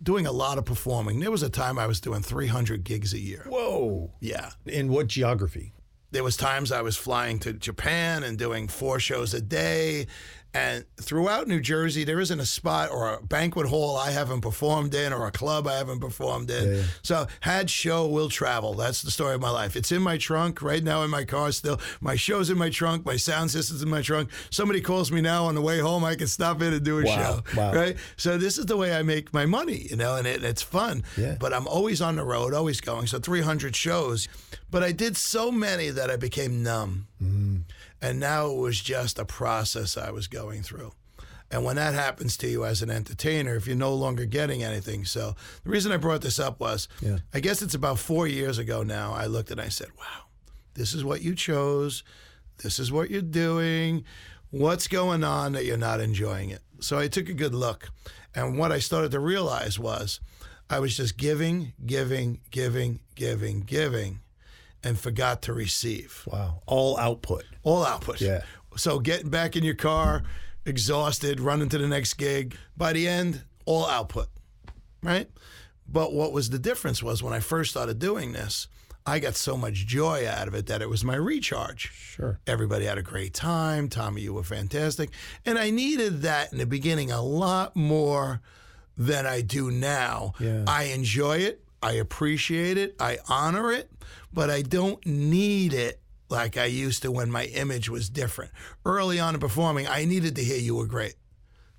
doing 0.03 0.27
a 0.27 0.31
lot 0.31 0.57
of 0.57 0.65
performing. 0.65 1.19
There 1.19 1.31
was 1.31 1.43
a 1.43 1.49
time 1.49 1.79
I 1.79 1.87
was 1.87 2.01
doing 2.01 2.21
300 2.21 2.83
gigs 2.83 3.13
a 3.13 3.19
year. 3.19 3.45
Whoa. 3.47 4.11
Yeah. 4.19 4.51
In 4.65 4.89
what 4.89 5.07
geography? 5.07 5.73
There 6.11 6.23
was 6.23 6.37
times 6.37 6.71
I 6.71 6.81
was 6.81 6.95
flying 6.95 7.39
to 7.39 7.53
Japan 7.53 8.23
and 8.23 8.37
doing 8.37 8.67
four 8.67 8.99
shows 8.99 9.33
a 9.33 9.41
day. 9.41 10.05
And 10.55 10.85
throughout 11.01 11.47
New 11.47 11.59
Jersey, 11.59 12.03
there 12.03 12.19
isn't 12.19 12.39
a 12.39 12.45
spot 12.45 12.91
or 12.91 13.13
a 13.15 13.23
banquet 13.23 13.67
hall 13.67 13.97
I 13.97 14.11
haven't 14.11 14.41
performed 14.41 14.93
in 14.93 15.11
or 15.11 15.25
a 15.25 15.31
club 15.31 15.65
I 15.65 15.77
haven't 15.77 15.99
performed 15.99 16.51
in. 16.51 16.83
So, 17.01 17.25
had 17.39 17.71
show, 17.71 18.07
will 18.07 18.29
travel. 18.29 18.75
That's 18.75 19.01
the 19.01 19.09
story 19.09 19.33
of 19.33 19.41
my 19.41 19.49
life. 19.49 19.75
It's 19.75 19.91
in 19.91 20.03
my 20.03 20.17
trunk 20.19 20.61
right 20.61 20.83
now 20.83 21.01
in 21.01 21.09
my 21.09 21.23
car 21.23 21.51
still. 21.51 21.79
My 22.01 22.15
show's 22.15 22.51
in 22.51 22.57
my 22.59 22.69
trunk. 22.69 23.03
My 23.03 23.15
sound 23.17 23.49
system's 23.49 23.81
in 23.81 23.89
my 23.89 24.03
trunk. 24.03 24.29
Somebody 24.51 24.79
calls 24.81 25.11
me 25.11 25.21
now 25.21 25.45
on 25.45 25.55
the 25.55 25.61
way 25.61 25.79
home. 25.79 26.03
I 26.05 26.13
can 26.13 26.27
stop 26.27 26.61
in 26.61 26.71
and 26.71 26.83
do 26.83 26.99
a 26.99 27.03
Wow, 27.03 27.15
show. 27.15 27.57
wow. 27.59 27.73
Right? 27.73 27.97
So, 28.17 28.37
this 28.37 28.59
is 28.59 28.67
the 28.67 28.77
way 28.77 28.95
I 28.95 29.01
make 29.01 29.33
my 29.33 29.47
money, 29.47 29.87
you 29.89 29.95
know, 29.95 30.17
and 30.17 30.27
it, 30.27 30.43
it's 30.43 30.61
fun. 30.61 31.03
Yeah. 31.17 31.35
But 31.39 31.53
I'm 31.53 31.65
always 31.67 31.99
on 31.99 32.15
the 32.17 32.23
road, 32.23 32.53
always 32.53 32.79
going. 32.79 33.07
So, 33.07 33.17
300 33.17 33.75
shows. 33.75 34.27
But 34.69 34.83
I 34.83 34.91
did 34.91 35.17
so 35.17 35.51
many 35.51 35.89
that 35.89 36.11
I 36.11 36.15
became 36.15 36.61
numb. 36.61 37.07
Mm. 37.23 37.63
And 38.03 38.19
now 38.19 38.47
it 38.47 38.57
was 38.57 38.81
just 38.81 39.17
a 39.17 39.23
process 39.23 39.95
I 39.95 40.11
was 40.11 40.27
going 40.27 40.61
through. 40.61 40.91
And 41.49 41.63
when 41.63 41.77
that 41.77 41.93
happens 41.93 42.35
to 42.37 42.47
you 42.47 42.65
as 42.65 42.81
an 42.81 42.89
entertainer, 42.89 43.55
if 43.55 43.65
you're 43.65 43.77
no 43.77 43.93
longer 43.93 44.25
getting 44.25 44.61
anything. 44.61 45.05
So 45.05 45.35
the 45.63 45.69
reason 45.69 45.91
I 45.93 45.97
brought 45.97 46.21
this 46.21 46.37
up 46.37 46.59
was 46.59 46.89
Yeah. 46.99 47.19
I 47.33 47.39
guess 47.39 47.61
it's 47.61 47.75
about 47.75 47.99
four 47.99 48.27
years 48.27 48.57
ago 48.57 48.83
now. 48.83 49.13
I 49.13 49.27
looked 49.27 49.51
and 49.51 49.61
I 49.61 49.69
said, 49.69 49.87
wow, 49.97 50.25
this 50.73 50.93
is 50.93 51.05
what 51.05 51.21
you 51.21 51.33
chose. 51.33 52.03
This 52.57 52.77
is 52.77 52.91
what 52.91 53.09
you're 53.09 53.21
doing. 53.21 54.03
What's 54.49 54.87
going 54.89 55.23
on 55.23 55.53
that 55.53 55.63
you're 55.63 55.77
not 55.77 56.01
enjoying 56.01 56.49
it? 56.49 56.61
So 56.81 56.99
I 56.99 57.07
took 57.07 57.29
a 57.29 57.33
good 57.33 57.55
look. 57.55 57.89
And 58.35 58.57
what 58.57 58.73
I 58.73 58.79
started 58.79 59.11
to 59.11 59.19
realize 59.21 59.79
was 59.79 60.19
I 60.69 60.79
was 60.79 60.97
just 60.97 61.17
giving, 61.17 61.71
giving, 61.85 62.41
giving, 62.51 62.99
giving, 63.15 63.61
giving, 63.61 64.19
and 64.83 64.99
forgot 64.99 65.41
to 65.43 65.53
receive 65.53 66.23
Wow. 66.27 66.61
All 66.65 66.97
output. 66.97 67.43
all 67.63 67.85
output. 67.85 68.19
Yeah. 68.21 68.43
So 68.75 68.99
getting 68.99 69.29
back 69.29 69.55
in 69.55 69.63
your 69.63 69.75
car, 69.75 70.23
exhausted, 70.65 71.39
running 71.39 71.69
to 71.69 71.77
the 71.77 71.87
next 71.87 72.15
gig. 72.15 72.55
By 72.75 72.93
the 72.93 73.07
end, 73.07 73.43
all 73.65 73.85
output, 73.87 74.27
right? 75.01 75.29
But 75.87 76.13
what 76.13 76.31
was 76.33 76.49
the 76.49 76.59
difference 76.59 77.03
was 77.03 77.21
when 77.21 77.33
I 77.33 77.39
first 77.39 77.71
started 77.71 77.99
doing 77.99 78.31
this, 78.33 78.67
I 79.05 79.19
got 79.19 79.35
so 79.35 79.57
much 79.57 79.85
joy 79.85 80.25
out 80.27 80.47
of 80.47 80.55
it 80.55 80.67
that 80.67 80.81
it 80.81 80.89
was 80.89 81.03
my 81.03 81.15
recharge. 81.15 81.91
Sure. 81.91 82.39
Everybody 82.47 82.85
had 82.85 82.97
a 82.97 83.01
great 83.01 83.33
time. 83.33 83.89
Tommy, 83.89 84.21
you 84.21 84.33
were 84.33 84.43
fantastic. 84.43 85.09
And 85.45 85.59
I 85.59 85.69
needed 85.71 86.21
that 86.21 86.51
in 86.53 86.57
the 86.57 86.65
beginning 86.65 87.11
a 87.11 87.21
lot 87.21 87.75
more 87.75 88.41
than 88.97 89.25
I 89.25 89.41
do 89.41 89.69
now. 89.71 90.33
Yeah. 90.39 90.63
I 90.67 90.85
enjoy 90.85 91.37
it. 91.39 91.62
I 91.83 91.93
appreciate 91.93 92.77
it. 92.77 92.95
I 92.99 93.19
honor 93.27 93.71
it, 93.71 93.91
but 94.31 94.49
I 94.49 94.61
don't 94.61 95.05
need 95.05 95.73
it 95.73 95.99
like 96.29 96.57
I 96.57 96.65
used 96.65 97.01
to 97.03 97.11
when 97.11 97.29
my 97.29 97.45
image 97.45 97.89
was 97.89 98.09
different. 98.09 98.51
Early 98.85 99.19
on 99.19 99.35
in 99.35 99.41
performing, 99.41 99.87
I 99.87 100.05
needed 100.05 100.35
to 100.37 100.43
hear 100.43 100.57
you 100.57 100.75
were 100.75 100.87
great. 100.87 101.15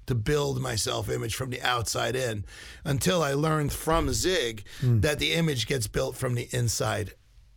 to 0.07 0.15
build 0.15 0.61
my 0.61 0.77
self 0.77 1.09
image 1.09 1.35
from 1.35 1.49
the 1.49 1.63
outside 1.63 2.15
in 2.15 2.45
until 2.85 3.23
I 3.23 3.33
learned 3.33 3.73
from 3.73 4.13
Zig 4.13 4.67
hmm. 4.81 5.01
that 5.01 5.19
the 5.19 5.33
image 5.33 5.67
gets 5.67 5.87
built 5.87 6.15
from 6.15 6.35
the 6.35 6.47
inside 6.53 7.15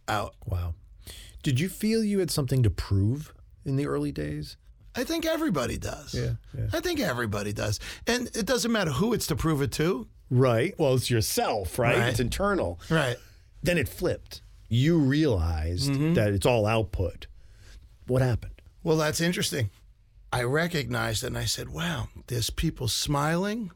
out. 0.07 0.33
Wow. 0.45 0.73
Did 1.43 1.59
you 1.59 1.67
feel 1.67 2.01
you 2.05 2.19
had 2.19 2.31
something 2.31 2.63
to 2.63 2.69
prove 2.69 3.33
in 3.65 3.75
the 3.75 3.85
early 3.85 4.13
days? 4.13 4.55
I 4.95 5.03
think 5.03 5.25
everybody 5.25 5.77
does. 5.77 6.13
Yeah, 6.13 6.35
yeah. 6.57 6.67
I 6.73 6.79
think 6.79 7.01
everybody 7.01 7.51
does. 7.51 7.81
And 8.07 8.27
it 8.27 8.45
doesn't 8.45 8.71
matter 8.71 8.91
who 8.91 9.13
it's 9.13 9.27
to 9.27 9.35
prove 9.35 9.61
it 9.61 9.73
to. 9.73 10.07
Right. 10.29 10.73
Well, 10.77 10.95
it's 10.95 11.09
yourself, 11.09 11.79
right? 11.79 11.97
Right. 11.97 12.09
It's 12.09 12.19
internal. 12.19 12.79
Right. 12.89 13.17
Then 13.63 13.77
it 13.77 13.87
flipped. 13.87 14.41
You 14.69 14.97
realized 14.97 15.91
mm-hmm. 15.91 16.13
that 16.13 16.33
it's 16.33 16.45
all 16.45 16.65
output. 16.65 17.27
What 18.07 18.21
happened? 18.21 18.61
Well, 18.83 18.97
that's 18.97 19.21
interesting. 19.21 19.69
I 20.31 20.43
recognized 20.43 21.23
it 21.23 21.27
and 21.27 21.37
I 21.37 21.45
said, 21.45 21.69
wow, 21.69 22.09
there's 22.27 22.49
people 22.49 22.87
smiling, 22.87 23.71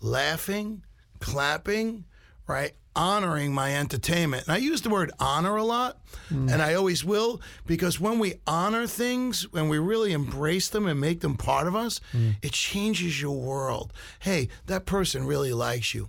laughing, 0.00 0.82
clapping, 1.20 2.04
right? 2.46 2.74
Honoring 2.96 3.52
my 3.52 3.76
entertainment. 3.76 4.46
And 4.46 4.54
I 4.54 4.56
use 4.56 4.80
the 4.80 4.88
word 4.88 5.12
honor 5.20 5.56
a 5.56 5.62
lot, 5.64 6.00
and 6.30 6.62
I 6.62 6.74
always 6.74 7.04
will, 7.04 7.40
because 7.66 8.00
when 8.00 8.18
we 8.18 8.34
honor 8.46 8.86
things, 8.86 9.42
when 9.52 9.68
we 9.68 9.78
really 9.78 10.12
embrace 10.12 10.68
them 10.70 10.86
and 10.86 10.98
make 10.98 11.20
them 11.20 11.36
part 11.36 11.66
of 11.68 11.76
us, 11.76 12.00
it 12.42 12.52
changes 12.52 13.20
your 13.20 13.36
world. 13.38 13.92
Hey, 14.20 14.48
that 14.64 14.86
person 14.86 15.26
really 15.26 15.52
likes 15.52 15.94
you. 15.94 16.08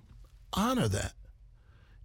Honor 0.54 0.88
that. 0.88 1.12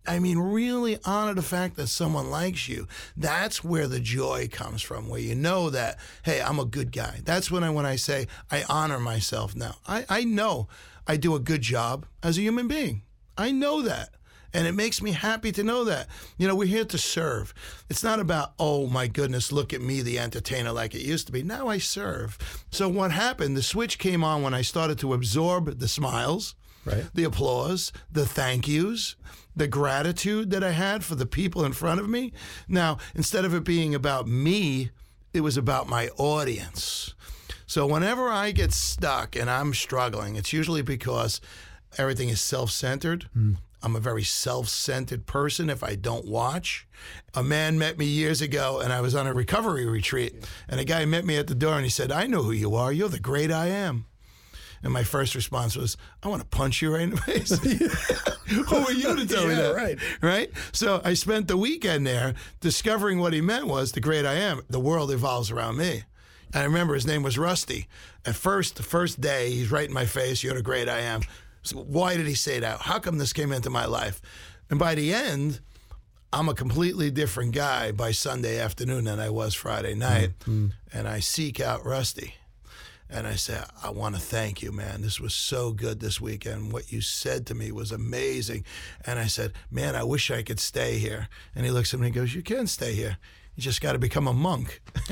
I 0.04 0.18
mean, 0.18 0.36
really 0.38 0.98
honor 1.04 1.34
the 1.34 1.42
fact 1.42 1.76
that 1.76 1.86
someone 1.86 2.28
likes 2.28 2.68
you. 2.68 2.88
That's 3.16 3.62
where 3.62 3.86
the 3.86 4.00
joy 4.00 4.48
comes 4.50 4.82
from, 4.82 5.08
where 5.08 5.20
you 5.20 5.36
know 5.36 5.70
that, 5.70 5.96
hey, 6.24 6.42
I'm 6.42 6.58
a 6.58 6.64
good 6.64 6.90
guy. 6.90 7.20
That's 7.24 7.52
when 7.52 7.62
I 7.62 7.70
when 7.70 7.86
I 7.86 7.94
say 7.94 8.26
I 8.50 8.64
honor 8.68 8.98
myself 8.98 9.54
now. 9.54 9.76
I, 9.86 10.04
I 10.08 10.24
know 10.24 10.66
I 11.06 11.16
do 11.16 11.36
a 11.36 11.40
good 11.40 11.62
job 11.62 12.06
as 12.20 12.36
a 12.36 12.42
human 12.42 12.66
being. 12.66 13.02
I 13.38 13.52
know 13.52 13.80
that. 13.82 14.10
And 14.54 14.66
it 14.66 14.72
makes 14.72 15.00
me 15.00 15.12
happy 15.12 15.50
to 15.52 15.62
know 15.62 15.84
that. 15.84 16.08
You 16.38 16.46
know, 16.46 16.54
we're 16.54 16.66
here 16.66 16.84
to 16.84 16.98
serve. 16.98 17.54
It's 17.88 18.02
not 18.04 18.20
about, 18.20 18.52
oh 18.58 18.86
my 18.86 19.06
goodness, 19.06 19.50
look 19.52 19.72
at 19.72 19.80
me, 19.80 20.02
the 20.02 20.18
entertainer, 20.18 20.72
like 20.72 20.94
it 20.94 21.02
used 21.02 21.26
to 21.26 21.32
be. 21.32 21.42
Now 21.42 21.68
I 21.68 21.78
serve. 21.78 22.38
So 22.70 22.88
what 22.88 23.12
happened? 23.12 23.56
The 23.56 23.62
switch 23.62 23.98
came 23.98 24.22
on 24.22 24.42
when 24.42 24.54
I 24.54 24.62
started 24.62 24.98
to 25.00 25.14
absorb 25.14 25.78
the 25.78 25.88
smiles 25.88 26.54
Right. 26.84 27.04
the 27.14 27.22
applause, 27.22 27.92
the 28.10 28.26
thank 28.26 28.66
yous, 28.66 29.14
the 29.54 29.68
gratitude 29.68 30.50
that 30.50 30.64
I 30.64 30.72
had 30.72 31.04
for 31.04 31.14
the 31.14 31.26
people 31.26 31.64
in 31.64 31.72
front 31.72 32.00
of 32.00 32.08
me. 32.08 32.32
Now, 32.66 32.98
instead 33.14 33.44
of 33.44 33.54
it 33.54 33.62
being 33.62 33.94
about 33.94 34.26
me, 34.26 34.90
it 35.32 35.42
was 35.42 35.56
about 35.56 35.88
my 35.88 36.08
audience. 36.18 37.14
So 37.66 37.86
whenever 37.86 38.28
I 38.28 38.50
get 38.50 38.72
stuck 38.72 39.36
and 39.36 39.48
I'm 39.48 39.74
struggling, 39.74 40.34
it's 40.34 40.52
usually 40.52 40.82
because 40.82 41.40
everything 41.96 42.28
is 42.28 42.40
self 42.40 42.70
centered. 42.72 43.28
Hmm. 43.32 43.54
I'm 43.82 43.96
a 43.96 44.00
very 44.00 44.22
self 44.22 44.68
centered 44.68 45.26
person 45.26 45.68
if 45.68 45.82
I 45.82 45.94
don't 45.96 46.26
watch. 46.26 46.86
A 47.34 47.42
man 47.42 47.78
met 47.78 47.98
me 47.98 48.06
years 48.06 48.40
ago 48.40 48.80
and 48.80 48.92
I 48.92 49.00
was 49.00 49.14
on 49.14 49.26
a 49.26 49.34
recovery 49.34 49.86
retreat. 49.86 50.34
And 50.68 50.78
a 50.78 50.84
guy 50.84 51.04
met 51.04 51.24
me 51.24 51.36
at 51.36 51.48
the 51.48 51.54
door 51.54 51.74
and 51.74 51.84
he 51.84 51.90
said, 51.90 52.12
I 52.12 52.26
know 52.26 52.42
who 52.42 52.52
you 52.52 52.74
are. 52.74 52.92
You're 52.92 53.08
the 53.08 53.18
great 53.18 53.50
I 53.50 53.66
am. 53.68 54.06
And 54.82 54.92
my 54.92 55.04
first 55.04 55.34
response 55.34 55.76
was, 55.76 55.96
I 56.22 56.28
want 56.28 56.42
to 56.42 56.48
punch 56.48 56.82
you 56.82 56.92
right 56.92 57.02
in 57.02 57.10
the 57.10 57.16
face. 57.16 57.50
Who 58.48 58.76
are 58.76 58.92
you 58.92 59.14
to 59.16 59.26
tell 59.26 59.46
me 59.46 59.54
that? 59.54 59.74
right. 59.76 59.98
Right? 60.20 60.50
So 60.72 61.00
I 61.04 61.14
spent 61.14 61.46
the 61.46 61.56
weekend 61.56 62.04
there 62.06 62.34
discovering 62.60 63.20
what 63.20 63.32
he 63.32 63.40
meant 63.40 63.68
was 63.68 63.92
the 63.92 64.00
great 64.00 64.26
I 64.26 64.34
am. 64.34 64.62
The 64.68 64.80
world 64.80 65.12
evolves 65.12 65.52
around 65.52 65.76
me. 65.76 66.02
And 66.52 66.62
I 66.62 66.64
remember 66.64 66.94
his 66.94 67.06
name 67.06 67.22
was 67.22 67.38
Rusty. 67.38 67.86
At 68.26 68.34
first, 68.34 68.76
the 68.76 68.82
first 68.82 69.20
day, 69.20 69.50
he's 69.50 69.70
right 69.70 69.86
in 69.86 69.94
my 69.94 70.04
face, 70.04 70.42
you're 70.42 70.54
the 70.54 70.62
great 70.62 70.88
I 70.88 71.00
am. 71.00 71.22
So 71.62 71.78
why 71.78 72.16
did 72.16 72.26
he 72.26 72.34
say 72.34 72.60
that? 72.60 72.80
How 72.80 72.98
come 72.98 73.18
this 73.18 73.32
came 73.32 73.52
into 73.52 73.70
my 73.70 73.86
life? 73.86 74.20
And 74.70 74.78
by 74.78 74.94
the 74.94 75.12
end, 75.14 75.60
I'm 76.32 76.48
a 76.48 76.54
completely 76.54 77.10
different 77.10 77.52
guy 77.54 77.92
by 77.92 78.12
Sunday 78.12 78.58
afternoon 78.58 79.04
than 79.04 79.20
I 79.20 79.30
was 79.30 79.54
Friday 79.54 79.94
night. 79.94 80.38
Mm, 80.40 80.68
mm. 80.68 80.72
And 80.92 81.06
I 81.06 81.20
seek 81.20 81.60
out 81.60 81.84
Rusty. 81.84 82.34
And 83.10 83.26
I 83.26 83.34
said, 83.34 83.66
I 83.82 83.90
want 83.90 84.14
to 84.14 84.20
thank 84.20 84.62
you, 84.62 84.72
man. 84.72 85.02
This 85.02 85.20
was 85.20 85.34
so 85.34 85.72
good 85.72 86.00
this 86.00 86.18
weekend. 86.18 86.72
What 86.72 86.90
you 86.90 87.02
said 87.02 87.46
to 87.46 87.54
me 87.54 87.70
was 87.70 87.92
amazing. 87.92 88.64
And 89.04 89.18
I 89.18 89.26
said, 89.26 89.52
man, 89.70 89.94
I 89.94 90.02
wish 90.02 90.30
I 90.30 90.42
could 90.42 90.58
stay 90.58 90.96
here. 90.96 91.28
And 91.54 91.66
he 91.66 91.70
looks 91.70 91.92
at 91.92 92.00
me 92.00 92.06
and 92.06 92.14
goes, 92.14 92.34
You 92.34 92.42
can 92.42 92.66
stay 92.66 92.94
here. 92.94 93.18
You 93.54 93.62
just 93.62 93.80
got 93.82 93.92
to 93.92 93.98
become 93.98 94.26
a 94.28 94.32
monk. 94.32 94.80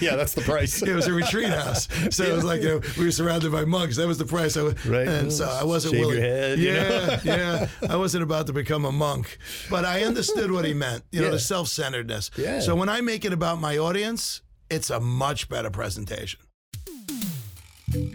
Yeah, 0.00 0.16
that's 0.16 0.34
the 0.34 0.42
price. 0.42 0.82
It 0.82 0.94
was 0.94 1.06
a 1.06 1.12
retreat 1.12 1.48
house, 1.48 1.88
so 2.10 2.24
it 2.24 2.32
was 2.32 2.44
like 2.44 2.60
you 2.62 2.68
know, 2.68 2.80
we 2.98 3.04
were 3.06 3.10
surrounded 3.12 3.52
by 3.52 3.64
monks. 3.64 3.96
That 3.96 4.06
was 4.06 4.18
the 4.18 4.24
price. 4.24 4.56
I 4.56 4.62
was, 4.62 4.86
Right. 4.86 5.06
And 5.08 5.32
so 5.32 5.46
I 5.48 5.64
wasn't 5.64 5.92
Shave 5.94 6.00
your 6.00 6.08
willing. 6.10 6.22
head, 6.22 6.58
you 6.58 6.72
yeah, 6.72 7.20
yeah. 7.24 7.68
I 7.88 7.96
wasn't 7.96 8.22
about 8.24 8.46
to 8.48 8.52
become 8.52 8.84
a 8.84 8.92
monk, 8.92 9.38
but 9.70 9.84
I 9.84 10.02
understood 10.02 10.50
what 10.50 10.64
he 10.64 10.74
meant. 10.74 11.04
You 11.12 11.20
know, 11.20 11.26
Yeah. 11.26 11.32
the 11.32 11.38
self-centeredness. 11.38 12.30
Yeah. 12.36 12.60
So 12.60 12.74
when 12.74 12.88
I 12.88 13.00
make 13.00 13.24
it 13.24 13.32
about 13.32 13.60
my 13.60 13.78
audience, 13.78 14.42
it's 14.68 14.90
a 14.90 14.98
much 15.00 15.48
better 15.48 15.70
presentation. 15.70 16.40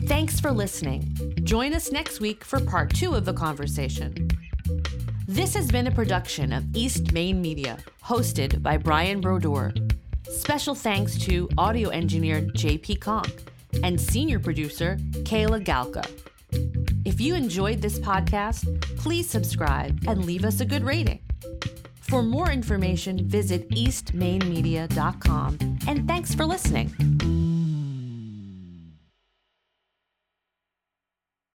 Thanks 0.06 0.40
for 0.40 0.52
listening. 0.52 1.16
Join 1.44 1.74
us 1.74 1.92
next 1.92 2.20
week 2.20 2.44
for 2.44 2.60
part 2.60 2.94
two 2.94 3.14
of 3.16 3.26
the 3.26 3.34
conversation. 3.34 4.30
This 5.32 5.54
has 5.54 5.72
been 5.72 5.88
a 5.88 5.92
production 5.92 6.52
of 6.52 6.66
East 6.76 7.14
Main 7.14 7.42
Media, 7.42 7.78
hosted 8.04 8.62
by 8.62 8.76
Brian 8.76 9.22
Brodeur. 9.22 9.74
Special 10.24 10.76
thanks 10.76 11.18
to 11.20 11.48
audio 11.58 11.88
engineer 11.88 12.42
JP 12.42 13.00
Conk 13.00 13.50
and 13.82 14.00
senior 14.00 14.40
producer 14.40 14.98
Kayla 15.24 15.64
Galka. 15.64 16.06
If 17.06 17.22
you 17.22 17.36
enjoyed 17.36 17.82
this 17.82 17.98
podcast, 17.98 18.82
please 18.98 19.30
subscribe 19.30 20.04
and 20.06 20.26
leave 20.26 20.44
us 20.44 20.60
a 20.60 20.66
good 20.66 20.84
rating. 20.84 21.22
For 22.02 22.22
more 22.22 22.52
information, 22.52 23.26
visit 23.26 23.70
eastmainmedia.com 23.70 25.58
and 25.88 26.08
thanks 26.10 26.36
for 26.36 26.46
listening. 26.46 27.51